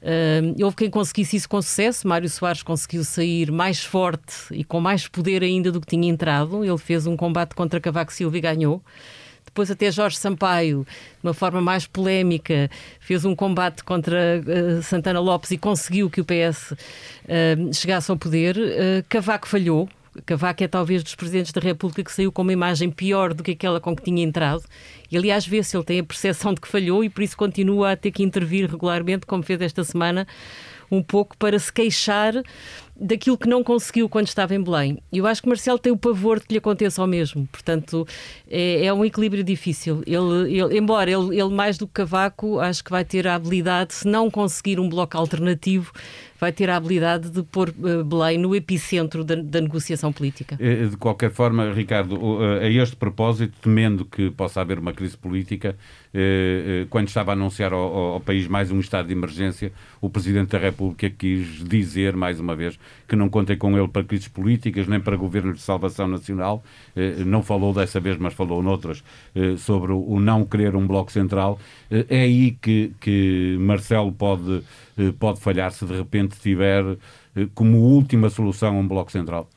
Uh, 0.04 0.62
houve 0.62 0.76
quem 0.76 0.90
conseguisse 0.90 1.34
isso 1.36 1.48
com 1.48 1.62
sucesso. 1.62 2.06
Mário 2.06 2.28
Soares 2.28 2.62
conseguiu 2.62 3.02
sair 3.04 3.50
mais 3.50 3.82
forte 3.82 4.34
e 4.50 4.62
com 4.62 4.78
mais 4.78 5.08
poder 5.08 5.42
ainda 5.42 5.72
do 5.72 5.80
que 5.80 5.86
tinha 5.86 6.06
entrado. 6.06 6.62
Ele 6.62 6.76
fez 6.76 7.06
um 7.06 7.16
combate 7.16 7.54
contra 7.54 7.80
Cavaco 7.80 8.12
Silva 8.12 8.36
e 8.36 8.40
ganhou. 8.40 8.82
Depois 9.54 9.70
até 9.70 9.88
Jorge 9.88 10.16
Sampaio, 10.16 10.84
de 10.84 11.28
uma 11.28 11.32
forma 11.32 11.60
mais 11.60 11.86
polémica, 11.86 12.68
fez 12.98 13.24
um 13.24 13.36
combate 13.36 13.84
contra 13.84 14.42
uh, 14.42 14.82
Santana 14.82 15.20
Lopes 15.20 15.52
e 15.52 15.56
conseguiu 15.56 16.10
que 16.10 16.20
o 16.20 16.24
PS 16.24 16.72
uh, 16.72 16.76
eh, 17.28 17.56
chegasse 17.72 18.10
ao 18.10 18.16
poder. 18.16 18.56
Uh, 18.56 19.04
Cavaco 19.08 19.46
falhou. 19.46 19.88
Cavaco 20.26 20.64
é 20.64 20.66
talvez 20.66 21.04
dos 21.04 21.14
presidentes 21.14 21.52
da 21.52 21.60
República 21.60 22.02
que 22.02 22.10
saiu 22.10 22.32
com 22.32 22.42
uma 22.42 22.52
imagem 22.52 22.90
pior 22.90 23.32
do 23.32 23.44
que 23.44 23.52
aquela 23.52 23.78
com 23.78 23.94
que 23.94 24.02
tinha 24.02 24.24
entrado. 24.24 24.64
E 25.08 25.16
aliás, 25.16 25.46
vê-se, 25.46 25.76
ele 25.76 25.84
tem 25.84 26.00
a 26.00 26.04
percepção 26.04 26.52
de 26.52 26.60
que 26.60 26.66
falhou 26.66 27.04
e 27.04 27.08
por 27.08 27.22
isso 27.22 27.36
continua 27.36 27.92
a 27.92 27.96
ter 27.96 28.10
que 28.10 28.24
intervir 28.24 28.68
regularmente, 28.68 29.24
como 29.24 29.44
fez 29.44 29.60
esta 29.60 29.84
semana, 29.84 30.26
um 30.90 31.00
pouco 31.00 31.36
para 31.36 31.56
se 31.60 31.72
queixar 31.72 32.34
daquilo 32.96 33.36
que 33.36 33.48
não 33.48 33.64
conseguiu 33.64 34.08
quando 34.08 34.28
estava 34.28 34.54
em 34.54 34.62
Belém. 34.62 34.98
Eu 35.12 35.26
acho 35.26 35.42
que 35.42 35.48
Marcelo 35.48 35.78
tem 35.78 35.92
o 35.92 35.96
pavor 35.96 36.38
de 36.38 36.46
que 36.46 36.54
lhe 36.54 36.58
aconteça 36.58 37.00
ao 37.00 37.08
mesmo. 37.08 37.46
Portanto, 37.50 38.06
é, 38.48 38.86
é 38.86 38.92
um 38.92 39.04
equilíbrio 39.04 39.42
difícil. 39.42 40.02
Ele, 40.06 40.58
ele 40.58 40.78
embora 40.78 41.10
ele, 41.10 41.38
ele, 41.38 41.50
mais 41.50 41.76
do 41.76 41.86
que 41.86 41.94
Cavaco, 41.94 42.60
acho 42.60 42.84
que 42.84 42.90
vai 42.90 43.04
ter 43.04 43.26
a 43.26 43.34
habilidade, 43.34 43.94
se 43.94 44.06
não 44.06 44.30
conseguir 44.30 44.78
um 44.78 44.88
bloco 44.88 45.16
alternativo, 45.16 45.92
vai 46.40 46.52
ter 46.52 46.68
a 46.68 46.76
habilidade 46.76 47.30
de 47.30 47.42
pôr 47.42 47.70
uh, 47.70 48.04
Belém 48.04 48.38
no 48.38 48.54
epicentro 48.54 49.24
da, 49.24 49.34
da, 49.36 49.60
negociação 49.60 50.12
política. 50.12 50.56
Eh, 50.60 50.86
de 50.86 50.96
qualquer 50.96 51.30
forma, 51.30 51.72
Ricardo, 51.72 52.18
a 52.60 52.68
este 52.68 52.96
propósito, 52.96 53.54
temendo 53.62 54.04
que 54.04 54.30
possa 54.30 54.60
haver 54.60 54.78
uma 54.78 54.92
crise 54.92 55.16
política, 55.16 55.76
eh, 56.12 56.86
quando 56.90 57.08
estava 57.08 57.32
a 57.32 57.34
anunciar 57.34 57.72
ao, 57.72 57.80
ao, 57.80 58.20
país 58.20 58.46
mais 58.46 58.70
um 58.70 58.80
estado 58.80 59.06
de 59.06 59.12
emergência, 59.12 59.72
o 60.00 60.10
Presidente 60.10 60.50
da 60.50 60.58
República 60.58 61.08
quis 61.08 61.64
dizer, 61.64 62.14
mais 62.16 62.38
uma 62.40 62.54
vez, 62.54 62.78
que 63.08 63.16
não 63.16 63.28
contem 63.28 63.56
com 63.56 63.76
ele 63.78 63.88
para 63.88 64.04
crises 64.04 64.28
políticas, 64.28 64.86
nem 64.86 65.00
para 65.00 65.16
governos 65.16 65.56
de 65.56 65.62
salvação 65.62 66.06
nacional. 66.06 66.62
Não 67.26 67.42
falou 67.42 67.72
dessa 67.72 68.00
vez, 68.00 68.16
mas 68.18 68.34
falou 68.34 68.62
noutras, 68.62 69.02
sobre 69.58 69.92
o 69.92 70.20
não 70.20 70.44
querer 70.44 70.76
um 70.76 70.86
bloco 70.86 71.10
central. 71.10 71.58
É 71.90 72.20
aí 72.20 72.52
que, 72.60 72.92
que 73.00 73.56
Marcelo 73.60 74.12
pode 74.12 74.62
eh, 74.93 74.93
pode 75.18 75.40
falhar 75.40 75.72
se 75.72 75.84
de 75.84 75.96
repente 75.96 76.36
tiver 76.40 76.84
eh, 77.36 77.46
como 77.54 77.78
última 77.78 78.30
solução 78.30 78.78
um 78.78 78.86
bloco 78.86 79.10
central? 79.10 79.48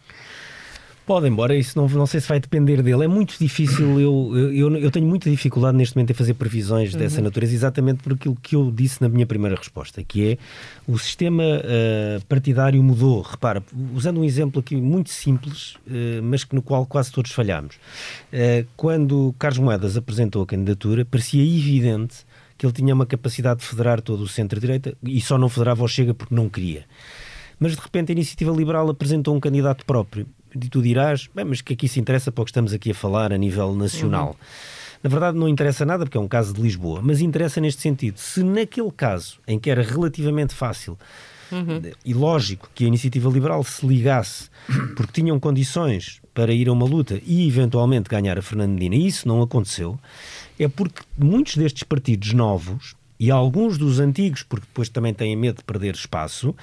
Pode, 1.08 1.26
embora 1.26 1.56
isso 1.56 1.80
não, 1.80 1.88
não 1.88 2.06
sei 2.06 2.20
se 2.20 2.28
vai 2.28 2.38
depender 2.38 2.82
dele. 2.84 3.06
É 3.06 3.08
muito 3.08 3.40
difícil, 3.40 3.98
eu, 3.98 4.52
eu, 4.54 4.76
eu 4.76 4.92
tenho 4.92 5.08
muita 5.08 5.30
dificuldade 5.30 5.78
neste 5.78 5.96
momento 5.96 6.12
em 6.12 6.14
fazer 6.14 6.34
previsões 6.34 6.92
uhum. 6.92 7.00
dessa 7.00 7.22
natureza, 7.22 7.54
exatamente 7.54 8.04
por 8.04 8.12
aquilo 8.12 8.36
que 8.36 8.58
eu 8.58 8.70
disse 8.70 9.02
na 9.02 9.08
minha 9.08 9.26
primeira 9.26 9.56
resposta, 9.56 10.04
que 10.04 10.32
é 10.32 10.38
o 10.86 10.98
sistema 10.98 11.44
uh, 11.44 12.26
partidário 12.26 12.84
mudou. 12.84 13.22
Repara, 13.22 13.64
usando 13.96 14.20
um 14.20 14.26
exemplo 14.26 14.60
aqui 14.60 14.76
muito 14.76 15.10
simples, 15.10 15.76
uh, 15.88 16.22
mas 16.22 16.44
que 16.44 16.54
no 16.54 16.62
qual 16.62 16.86
quase 16.86 17.10
todos 17.10 17.32
falhamos. 17.32 17.76
Uh, 18.34 18.68
quando 18.76 19.34
Carlos 19.40 19.60
Moedas 19.60 19.96
apresentou 19.96 20.44
a 20.44 20.46
candidatura, 20.46 21.06
parecia 21.06 21.42
evidente 21.42 22.27
que 22.58 22.66
ele 22.66 22.74
tinha 22.74 22.94
uma 22.94 23.06
capacidade 23.06 23.60
de 23.62 23.66
federar 23.66 24.02
todo 24.02 24.22
o 24.22 24.28
centro-direita 24.28 24.98
e 25.04 25.22
só 25.22 25.38
não 25.38 25.50
federava 25.50 25.84
o 25.84 25.88
Chega 25.88 26.14
porque 26.14 26.34
não 26.34 26.50
queria. 26.50 26.86
Mas 27.60 27.76
de 27.76 27.82
repente 27.82 28.12
a 28.12 28.14
Iniciativa 28.14 28.52
Liberal 28.52 28.90
apresentou 28.90 29.36
um 29.36 29.40
candidato 29.40 29.86
próprio. 29.86 30.28
E 30.56 30.70
tu 30.70 30.82
dirás, 30.82 31.30
bem, 31.34 31.46
mas 31.46 31.62
que 31.62 31.74
aqui 31.74 31.88
se 31.88 32.00
interessa 32.00 32.32
para 32.32 32.42
o 32.42 32.46
que 32.46 32.52
estamos 32.52 32.74
aqui 32.74 32.92
a 32.92 32.96
falar 32.96 33.32
a 33.32 33.38
nível 33.38 33.76
nacional. 33.76 34.30
Uhum. 34.30 34.36
Na 35.04 35.10
verdade, 35.10 35.38
não 35.38 35.48
interessa 35.48 35.86
nada 35.86 36.06
porque 36.06 36.18
é 36.18 36.22
um 36.22 36.28
caso 36.28 36.54
de 36.54 36.62
Lisboa, 36.62 37.02
mas 37.04 37.22
interessa 37.22 37.62
neste 37.62 37.82
sentido. 37.82 38.18
Se 38.18 38.44
naquele 38.44 38.92
caso 38.92 39.40
em 39.48 39.60
que 39.60 39.70
era 39.70 39.84
relativamente 39.84 40.54
fácil 40.54 40.98
uhum. 41.52 41.82
e 42.06 42.14
lógico 42.14 42.70
que 42.74 42.84
a 42.84 42.88
iniciativa 42.88 43.30
liberal 43.30 43.64
se 43.64 43.86
ligasse 43.86 44.50
porque 44.96 45.22
tinham 45.22 45.40
condições 45.40 46.22
para 46.34 46.54
ir 46.54 46.70
a 46.70 46.72
uma 46.72 46.86
luta 46.86 47.20
e 47.26 47.48
eventualmente 47.48 48.10
ganhar 48.10 48.38
a 48.38 48.42
Fernando 48.42 48.82
e 48.82 49.08
isso 49.08 49.28
não 49.28 49.42
aconteceu, 49.42 50.00
é 50.60 50.68
porque 50.68 51.02
muitos 51.18 51.58
destes 51.58 51.84
partidos 51.84 52.34
novos 52.34 52.96
e 53.20 53.32
alguns 53.32 53.78
dos 53.78 54.00
antigos, 54.00 54.44
porque 54.44 54.66
depois 54.68 54.90
também 54.90 55.14
têm 55.14 55.36
medo 55.36 55.58
de 55.58 55.64
perder 55.64 55.96
espaço, 55.96 56.56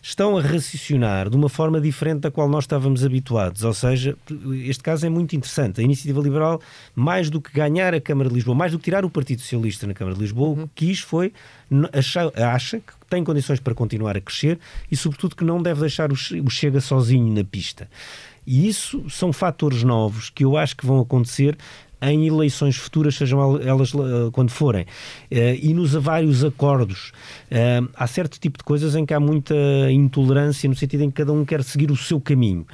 estão 0.00 0.38
a 0.38 0.40
raciocinar 0.40 1.28
de 1.28 1.36
uma 1.36 1.48
forma 1.48 1.80
diferente 1.80 2.20
da 2.20 2.30
qual 2.30 2.48
nós 2.48 2.64
estávamos 2.64 3.04
habituados. 3.04 3.62
Ou 3.64 3.74
seja, 3.74 4.16
este 4.64 4.82
caso 4.82 5.04
é 5.04 5.08
muito 5.08 5.36
interessante. 5.36 5.80
A 5.80 5.84
Iniciativa 5.84 6.20
Liberal, 6.20 6.60
mais 6.94 7.28
do 7.28 7.40
que 7.40 7.52
ganhar 7.52 7.92
a 7.94 8.00
Câmara 8.00 8.28
de 8.28 8.34
Lisboa, 8.34 8.56
mais 8.56 8.72
do 8.72 8.78
que 8.78 8.84
tirar 8.84 9.04
o 9.04 9.10
Partido 9.10 9.42
Socialista 9.42 9.86
na 9.86 9.94
Câmara 9.94 10.16
de 10.16 10.22
Lisboa, 10.22 10.48
uhum. 10.48 10.62
o 10.64 10.68
que 10.68 10.86
quis 10.86 11.00
foi, 11.00 11.32
acha, 11.92 12.32
acha 12.36 12.78
que 12.78 12.92
tem 13.10 13.22
condições 13.22 13.60
para 13.60 13.74
continuar 13.74 14.16
a 14.16 14.20
crescer 14.20 14.58
e, 14.90 14.96
sobretudo, 14.96 15.36
que 15.36 15.44
não 15.44 15.62
deve 15.62 15.80
deixar 15.80 16.10
o 16.12 16.16
Chega 16.50 16.80
sozinho 16.80 17.34
na 17.34 17.44
pista. 17.44 17.88
E 18.46 18.66
isso 18.66 19.04
são 19.10 19.30
fatores 19.30 19.82
novos 19.82 20.30
que 20.30 20.42
eu 20.42 20.56
acho 20.56 20.74
que 20.74 20.86
vão 20.86 21.00
acontecer 21.00 21.54
em 22.00 22.26
eleições 22.26 22.76
futuras, 22.76 23.16
sejam 23.16 23.60
elas 23.60 23.92
uh, 23.92 24.30
quando 24.32 24.50
forem. 24.50 24.82
Uh, 24.82 25.58
e 25.60 25.74
nos 25.74 25.94
vários 25.94 26.44
acordos. 26.44 27.12
Uh, 27.50 27.88
há 27.94 28.06
certo 28.06 28.38
tipo 28.38 28.58
de 28.58 28.64
coisas 28.64 28.94
em 28.94 29.04
que 29.04 29.12
há 29.12 29.20
muita 29.20 29.54
intolerância, 29.90 30.68
no 30.68 30.76
sentido 30.76 31.02
em 31.02 31.10
que 31.10 31.16
cada 31.16 31.32
um 31.32 31.44
quer 31.44 31.62
seguir 31.62 31.90
o 31.90 31.96
seu 31.96 32.20
caminho. 32.20 32.66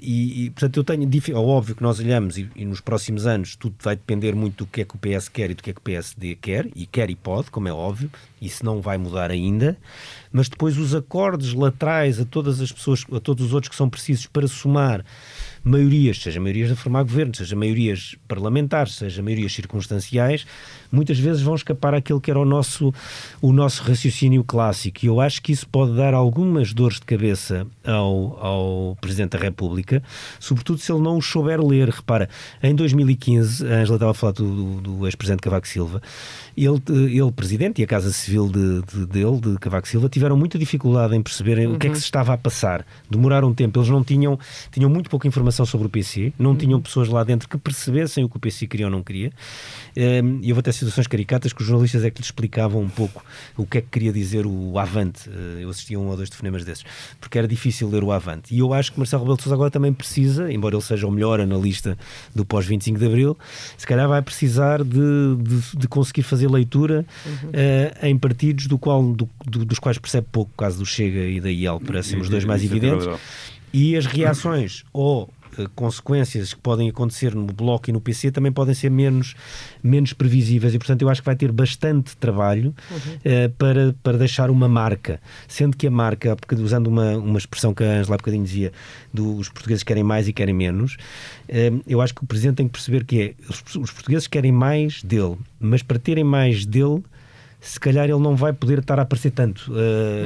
E, 0.00 0.50
portanto, 0.50 0.76
eu 0.76 0.84
tenho. 0.84 1.10
É 1.28 1.34
óbvio 1.34 1.74
que 1.74 1.82
nós 1.82 1.98
olhamos 2.00 2.38
e, 2.38 2.48
e, 2.56 2.64
nos 2.64 2.80
próximos 2.80 3.26
anos 3.26 3.54
tudo 3.54 3.74
vai 3.80 3.94
depender 3.94 4.34
muito 4.34 4.64
do 4.64 4.66
que 4.66 4.80
é 4.80 4.84
que 4.84 4.94
o 4.94 4.98
PS 4.98 5.28
quer 5.28 5.50
e 5.50 5.54
do 5.54 5.62
que 5.62 5.70
é 5.70 5.72
que 5.72 5.78
o 5.78 5.82
PSD 5.82 6.36
quer, 6.36 6.68
e 6.74 6.86
quer 6.86 7.10
e 7.10 7.16
pode, 7.16 7.50
como 7.50 7.68
é 7.68 7.72
óbvio, 7.72 8.10
isso 8.40 8.64
não 8.64 8.80
vai 8.80 8.98
mudar 8.98 9.30
ainda. 9.30 9.76
Mas 10.32 10.48
depois 10.48 10.78
os 10.78 10.94
acordos 10.94 11.52
laterais 11.52 12.18
a 12.18 12.24
todas 12.24 12.60
as 12.60 12.72
pessoas, 12.72 13.04
a 13.12 13.20
todos 13.20 13.46
os 13.46 13.54
outros 13.54 13.68
que 13.68 13.76
são 13.76 13.88
precisos 13.88 14.26
para 14.26 14.48
somar 14.48 15.04
maiorias, 15.64 16.22
seja 16.22 16.40
maiorias 16.40 16.70
de 16.70 16.76
formar 16.76 17.04
governo, 17.04 17.34
seja 17.34 17.56
maiorias 17.56 18.16
parlamentares, 18.26 18.94
seja 18.94 19.22
maiorias 19.22 19.52
circunstanciais, 19.52 20.46
muitas 20.92 21.18
vezes 21.18 21.40
vão 21.40 21.54
escapar 21.54 21.94
àquele 21.94 22.20
que 22.20 22.30
era 22.30 22.38
o 22.38 22.44
nosso, 22.44 22.92
o 23.40 23.52
nosso 23.52 23.82
raciocínio 23.82 24.44
clássico. 24.44 24.98
E 25.02 25.06
eu 25.06 25.20
acho 25.20 25.40
que 25.42 25.50
isso 25.50 25.66
pode 25.66 25.96
dar 25.96 26.12
algumas 26.12 26.74
dores 26.74 27.00
de 27.00 27.06
cabeça 27.06 27.66
ao, 27.84 28.38
ao 28.38 28.98
Presidente 29.00 29.30
da 29.30 29.38
República, 29.38 30.02
sobretudo 30.38 30.78
se 30.78 30.92
ele 30.92 31.00
não 31.00 31.16
o 31.16 31.22
souber 31.22 31.60
ler. 31.64 31.88
Repara, 31.88 32.28
em 32.62 32.74
2015, 32.74 33.66
a 33.66 33.76
Angela 33.76 33.96
estava 33.96 34.10
a 34.10 34.14
falar 34.14 34.32
do, 34.32 34.80
do 34.80 35.06
ex-presidente 35.06 35.40
Cavaco 35.40 35.66
Silva, 35.66 36.02
ele, 36.56 36.80
ele, 36.88 37.32
Presidente 37.32 37.80
e 37.80 37.84
a 37.84 37.86
Casa 37.86 38.12
Civil 38.12 38.48
de, 38.48 38.82
de, 38.82 39.06
dele, 39.06 39.40
de 39.40 39.58
Cavaco 39.58 39.88
Silva, 39.88 40.08
tiveram 40.08 40.36
muita 40.36 40.58
dificuldade 40.58 41.16
em 41.16 41.22
perceberem 41.22 41.66
uhum. 41.66 41.74
o 41.74 41.78
que 41.78 41.86
é 41.86 41.90
que 41.90 41.96
uhum. 41.96 42.00
se 42.00 42.04
estava 42.04 42.34
a 42.34 42.38
passar. 42.38 42.84
Demoraram 43.08 43.48
um 43.48 43.54
tempo, 43.54 43.78
eles 43.78 43.88
não 43.88 44.04
tinham, 44.04 44.38
tinham 44.70 44.90
muito 44.90 45.08
pouca 45.08 45.26
informação 45.26 45.64
sobre 45.64 45.86
o 45.86 45.90
PC, 45.90 46.32
não 46.38 46.54
tinham 46.54 46.76
uhum. 46.76 46.82
pessoas 46.82 47.08
lá 47.08 47.24
dentro 47.24 47.48
que 47.48 47.56
percebessem 47.56 48.24
o 48.24 48.28
que 48.28 48.36
o 48.36 48.40
PC 48.40 48.66
queria 48.66 48.86
ou 48.86 48.92
não 48.92 49.02
queria. 49.02 49.32
Ehm, 49.96 50.40
e 50.42 50.50
houve 50.50 50.60
até 50.60 50.72
situações 50.82 51.06
caricatas 51.06 51.52
que 51.52 51.62
os 51.62 51.66
jornalistas 51.66 52.04
é 52.04 52.10
que 52.10 52.20
lhe 52.20 52.24
explicavam 52.24 52.80
um 52.80 52.88
pouco 52.88 53.24
o 53.56 53.64
que 53.66 53.78
é 53.78 53.80
que 53.80 53.88
queria 53.88 54.12
dizer 54.12 54.46
o 54.46 54.78
Avante. 54.78 55.28
Eh, 55.28 55.62
eu 55.62 55.70
assistia 55.70 55.98
um 55.98 56.08
ou 56.08 56.16
dois 56.16 56.28
telefonemas 56.28 56.64
desses, 56.64 56.84
porque 57.20 57.38
era 57.38 57.46
difícil 57.46 57.88
ler 57.88 58.02
o 58.02 58.10
Avante. 58.10 58.54
E 58.54 58.58
eu 58.58 58.72
acho 58.74 58.92
que 58.92 58.98
Marcelo 58.98 59.22
Rebelo 59.22 59.36
de 59.36 59.42
Sousa 59.44 59.54
agora 59.54 59.70
também 59.70 59.92
precisa, 59.92 60.52
embora 60.52 60.74
ele 60.74 60.82
seja 60.82 61.06
o 61.06 61.10
melhor 61.10 61.40
analista 61.40 61.96
do 62.34 62.44
pós-25 62.44 62.98
de 62.98 63.06
Abril, 63.06 63.38
se 63.76 63.86
calhar 63.86 64.08
vai 64.08 64.22
precisar 64.22 64.82
de, 64.82 65.36
de, 65.38 65.76
de 65.76 65.88
conseguir 65.88 66.22
fazer 66.22 66.50
leitura 66.50 67.06
uhum. 67.24 67.32
uh, 67.32 68.06
em 68.06 68.18
partidos 68.18 68.66
do 68.66 68.78
qual, 68.78 69.02
do, 69.02 69.28
do, 69.46 69.64
dos 69.64 69.78
quais 69.78 69.98
percebe 69.98 70.26
pouco, 70.30 70.50
o 70.54 70.56
caso 70.56 70.78
do 70.78 70.86
Chega 70.86 71.20
e 71.20 71.40
da 71.40 71.50
IEL, 71.50 71.80
parecem 71.80 72.20
os 72.20 72.28
dois 72.28 72.44
mais 72.44 72.62
é 72.62 72.66
evidentes. 72.66 73.08
E 73.72 73.96
as 73.96 74.04
reações 74.04 74.84
ou 74.92 75.30
consequências 75.74 76.54
que 76.54 76.60
podem 76.60 76.88
acontecer 76.88 77.34
no 77.34 77.46
Bloco 77.46 77.90
e 77.90 77.92
no 77.92 78.00
PC 78.00 78.30
também 78.30 78.52
podem 78.52 78.74
ser 78.74 78.90
menos, 78.90 79.34
menos 79.82 80.12
previsíveis 80.12 80.74
e, 80.74 80.78
portanto, 80.78 81.02
eu 81.02 81.08
acho 81.08 81.20
que 81.20 81.26
vai 81.26 81.36
ter 81.36 81.52
bastante 81.52 82.16
trabalho 82.16 82.74
uhum. 82.90 82.96
uh, 82.96 83.50
para, 83.58 83.94
para 84.02 84.18
deixar 84.18 84.50
uma 84.50 84.68
marca. 84.68 85.20
Sendo 85.46 85.76
que 85.76 85.86
a 85.86 85.90
marca, 85.90 86.36
porque 86.36 86.54
usando 86.54 86.86
uma, 86.86 87.16
uma 87.16 87.38
expressão 87.38 87.74
que 87.74 87.84
a 87.84 88.00
Angela 88.00 88.14
há 88.14 88.18
bocadinho 88.18 88.44
dizia, 88.44 88.72
dos 89.12 89.48
portugueses 89.48 89.82
querem 89.82 90.02
mais 90.02 90.28
e 90.28 90.32
querem 90.32 90.54
menos, 90.54 90.96
uh, 91.48 91.82
eu 91.86 92.00
acho 92.00 92.14
que 92.14 92.24
o 92.24 92.26
Presidente 92.26 92.56
tem 92.56 92.66
que 92.66 92.72
perceber 92.72 93.04
que 93.04 93.20
é, 93.20 93.34
os, 93.48 93.62
os 93.76 93.90
portugueses 93.90 94.26
querem 94.26 94.52
mais 94.52 95.02
dele, 95.02 95.36
mas 95.60 95.82
para 95.82 95.98
terem 95.98 96.24
mais 96.24 96.64
dele 96.64 97.02
se 97.62 97.78
calhar 97.78 98.04
ele 98.04 98.18
não 98.18 98.34
vai 98.34 98.52
poder 98.52 98.80
estar 98.80 98.98
a 98.98 99.02
aparecer 99.02 99.30
tanto. 99.30 99.70
Uh, 99.70 99.74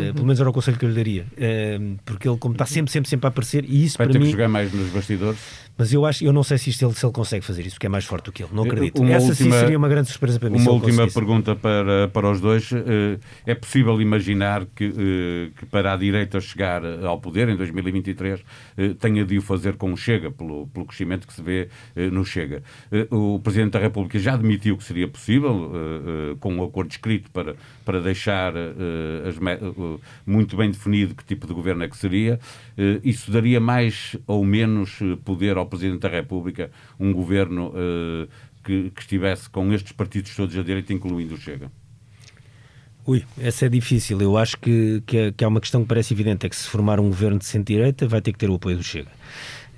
uhum. 0.07 0.15
Pelo 0.15 0.27
menos 0.27 0.41
era 0.41 0.49
o 0.49 0.53
conselho 0.55 0.79
que 0.79 0.87
eu 0.87 0.89
lhe 0.89 0.95
daria. 0.95 1.27
Uh, 1.33 1.99
porque 2.05 2.27
ele, 2.27 2.39
como 2.39 2.55
está 2.55 2.65
sempre, 2.65 2.91
sempre, 2.91 3.11
sempre 3.11 3.27
a 3.27 3.29
aparecer, 3.29 3.63
e 3.69 3.85
isso 3.85 3.99
vai 3.99 4.07
para 4.07 4.15
ter 4.15 4.19
mim... 4.19 4.25
que 4.25 4.33
jogar 4.33 4.49
mais 4.49 4.73
nos 4.73 4.89
bastidores. 4.89 5.39
Mas 5.79 5.93
eu 5.93 6.07
acho, 6.07 6.25
eu 6.25 6.33
não 6.33 6.43
sei 6.43 6.57
se, 6.57 6.71
isto 6.71 6.87
ele, 6.87 6.95
se 6.95 7.05
ele 7.05 7.13
consegue 7.13 7.45
fazer 7.45 7.67
isso, 7.67 7.75
porque 7.75 7.87
é 7.87 7.91
mais 7.91 8.07
forte 8.07 8.25
do 8.25 8.33
que 8.33 8.43
ele. 8.43 8.51
Não 8.53 8.65
acredito. 8.65 9.03
Uma 9.03 9.13
Essa 9.13 9.29
última, 9.29 9.55
sim 9.55 9.61
seria 9.61 9.77
uma 9.77 9.89
grande 9.89 10.09
surpresa 10.09 10.41
para 10.41 10.49
mim. 10.49 10.59
Uma 10.59 10.71
última 10.71 11.07
pergunta 11.07 11.55
para, 11.55 12.09
para 12.09 12.31
os 12.31 12.41
dois. 12.41 12.73
Eh, 12.73 13.19
é 13.45 13.55
possível 13.55 14.01
imaginar 14.01 14.65
que, 14.75 15.53
que 15.55 15.67
para 15.67 15.93
a 15.93 15.97
direita 15.97 16.41
chegar 16.41 16.83
ao 17.05 17.21
poder 17.21 17.51
em 17.51 17.57
2023 17.57 18.43
eh, 18.79 18.95
tenha 18.99 19.23
de 19.23 19.37
o 19.37 19.43
fazer 19.43 19.77
com 19.77 19.93
o 19.93 19.97
Chega, 19.99 20.31
pelo, 20.31 20.67
pelo 20.69 20.87
crescimento 20.87 21.27
que 21.27 21.35
se 21.35 21.43
vê 21.43 21.69
no 21.95 22.25
Chega? 22.25 22.63
O 23.11 23.39
Presidente 23.41 23.73
da 23.73 23.79
República 23.79 24.19
já 24.19 24.33
admitiu 24.33 24.79
que 24.79 24.85
seria 24.85 25.07
possível, 25.07 25.71
com 26.41 26.55
um 26.55 26.65
acordo 26.65 26.91
escrito 26.91 27.26
para, 27.31 27.57
para 27.85 28.01
deixar 28.01 28.55
as, 28.57 29.37
muito 30.27 30.57
bem 30.57 30.71
definido 30.71 31.15
que 31.15 31.25
tipo 31.25 31.47
de 31.47 31.53
governo 31.53 31.85
é 31.85 31.89
que 31.89 31.97
seria. 31.97 32.39
Isso 33.03 33.31
daria 33.31 33.61
mais 33.61 34.17
ou 34.27 34.45
menos 34.45 34.99
poder 35.25 35.57
ao 35.57 35.67
Presidente 35.67 36.01
da 36.01 36.09
República 36.09 36.71
um 36.99 37.13
governo 37.13 37.73
que, 38.65 38.91
que, 38.91 39.01
estivesse 39.01 39.49
com 39.49 39.73
estes 39.73 39.93
partidos 39.93 40.35
todos 40.35 40.57
à 40.59 40.63
direita, 40.63 40.93
incluindo 40.93 41.35
o 41.35 41.39
Chega? 41.39 41.71
Ui, 43.07 43.25
essa 43.39 43.67
é 43.67 43.69
difícil. 43.69 44.21
Eu 44.21 44.37
acho 44.37 44.59
que, 44.59 45.01
que, 45.07 45.17
é, 45.17 45.33
que 45.33 45.45
há 45.45 45.49
uma 45.49 45.61
questão 45.61 45.83
que 45.83 45.89
parece 45.89 46.13
evidente: 46.13 46.45
é 46.45 46.49
que 46.49 46.57
se 46.57 46.69
formar 46.69 46.99
um 46.99 47.09
governo 47.09 47.39
de 47.39 47.45
centro-direita 47.47 48.09
vai 48.09 48.21
ter 48.21 48.33
que 48.33 48.39
ter 48.39 48.51
o 48.51 48.55
apoio 48.55 48.77
do 48.77 48.83
Chega. 48.83 49.11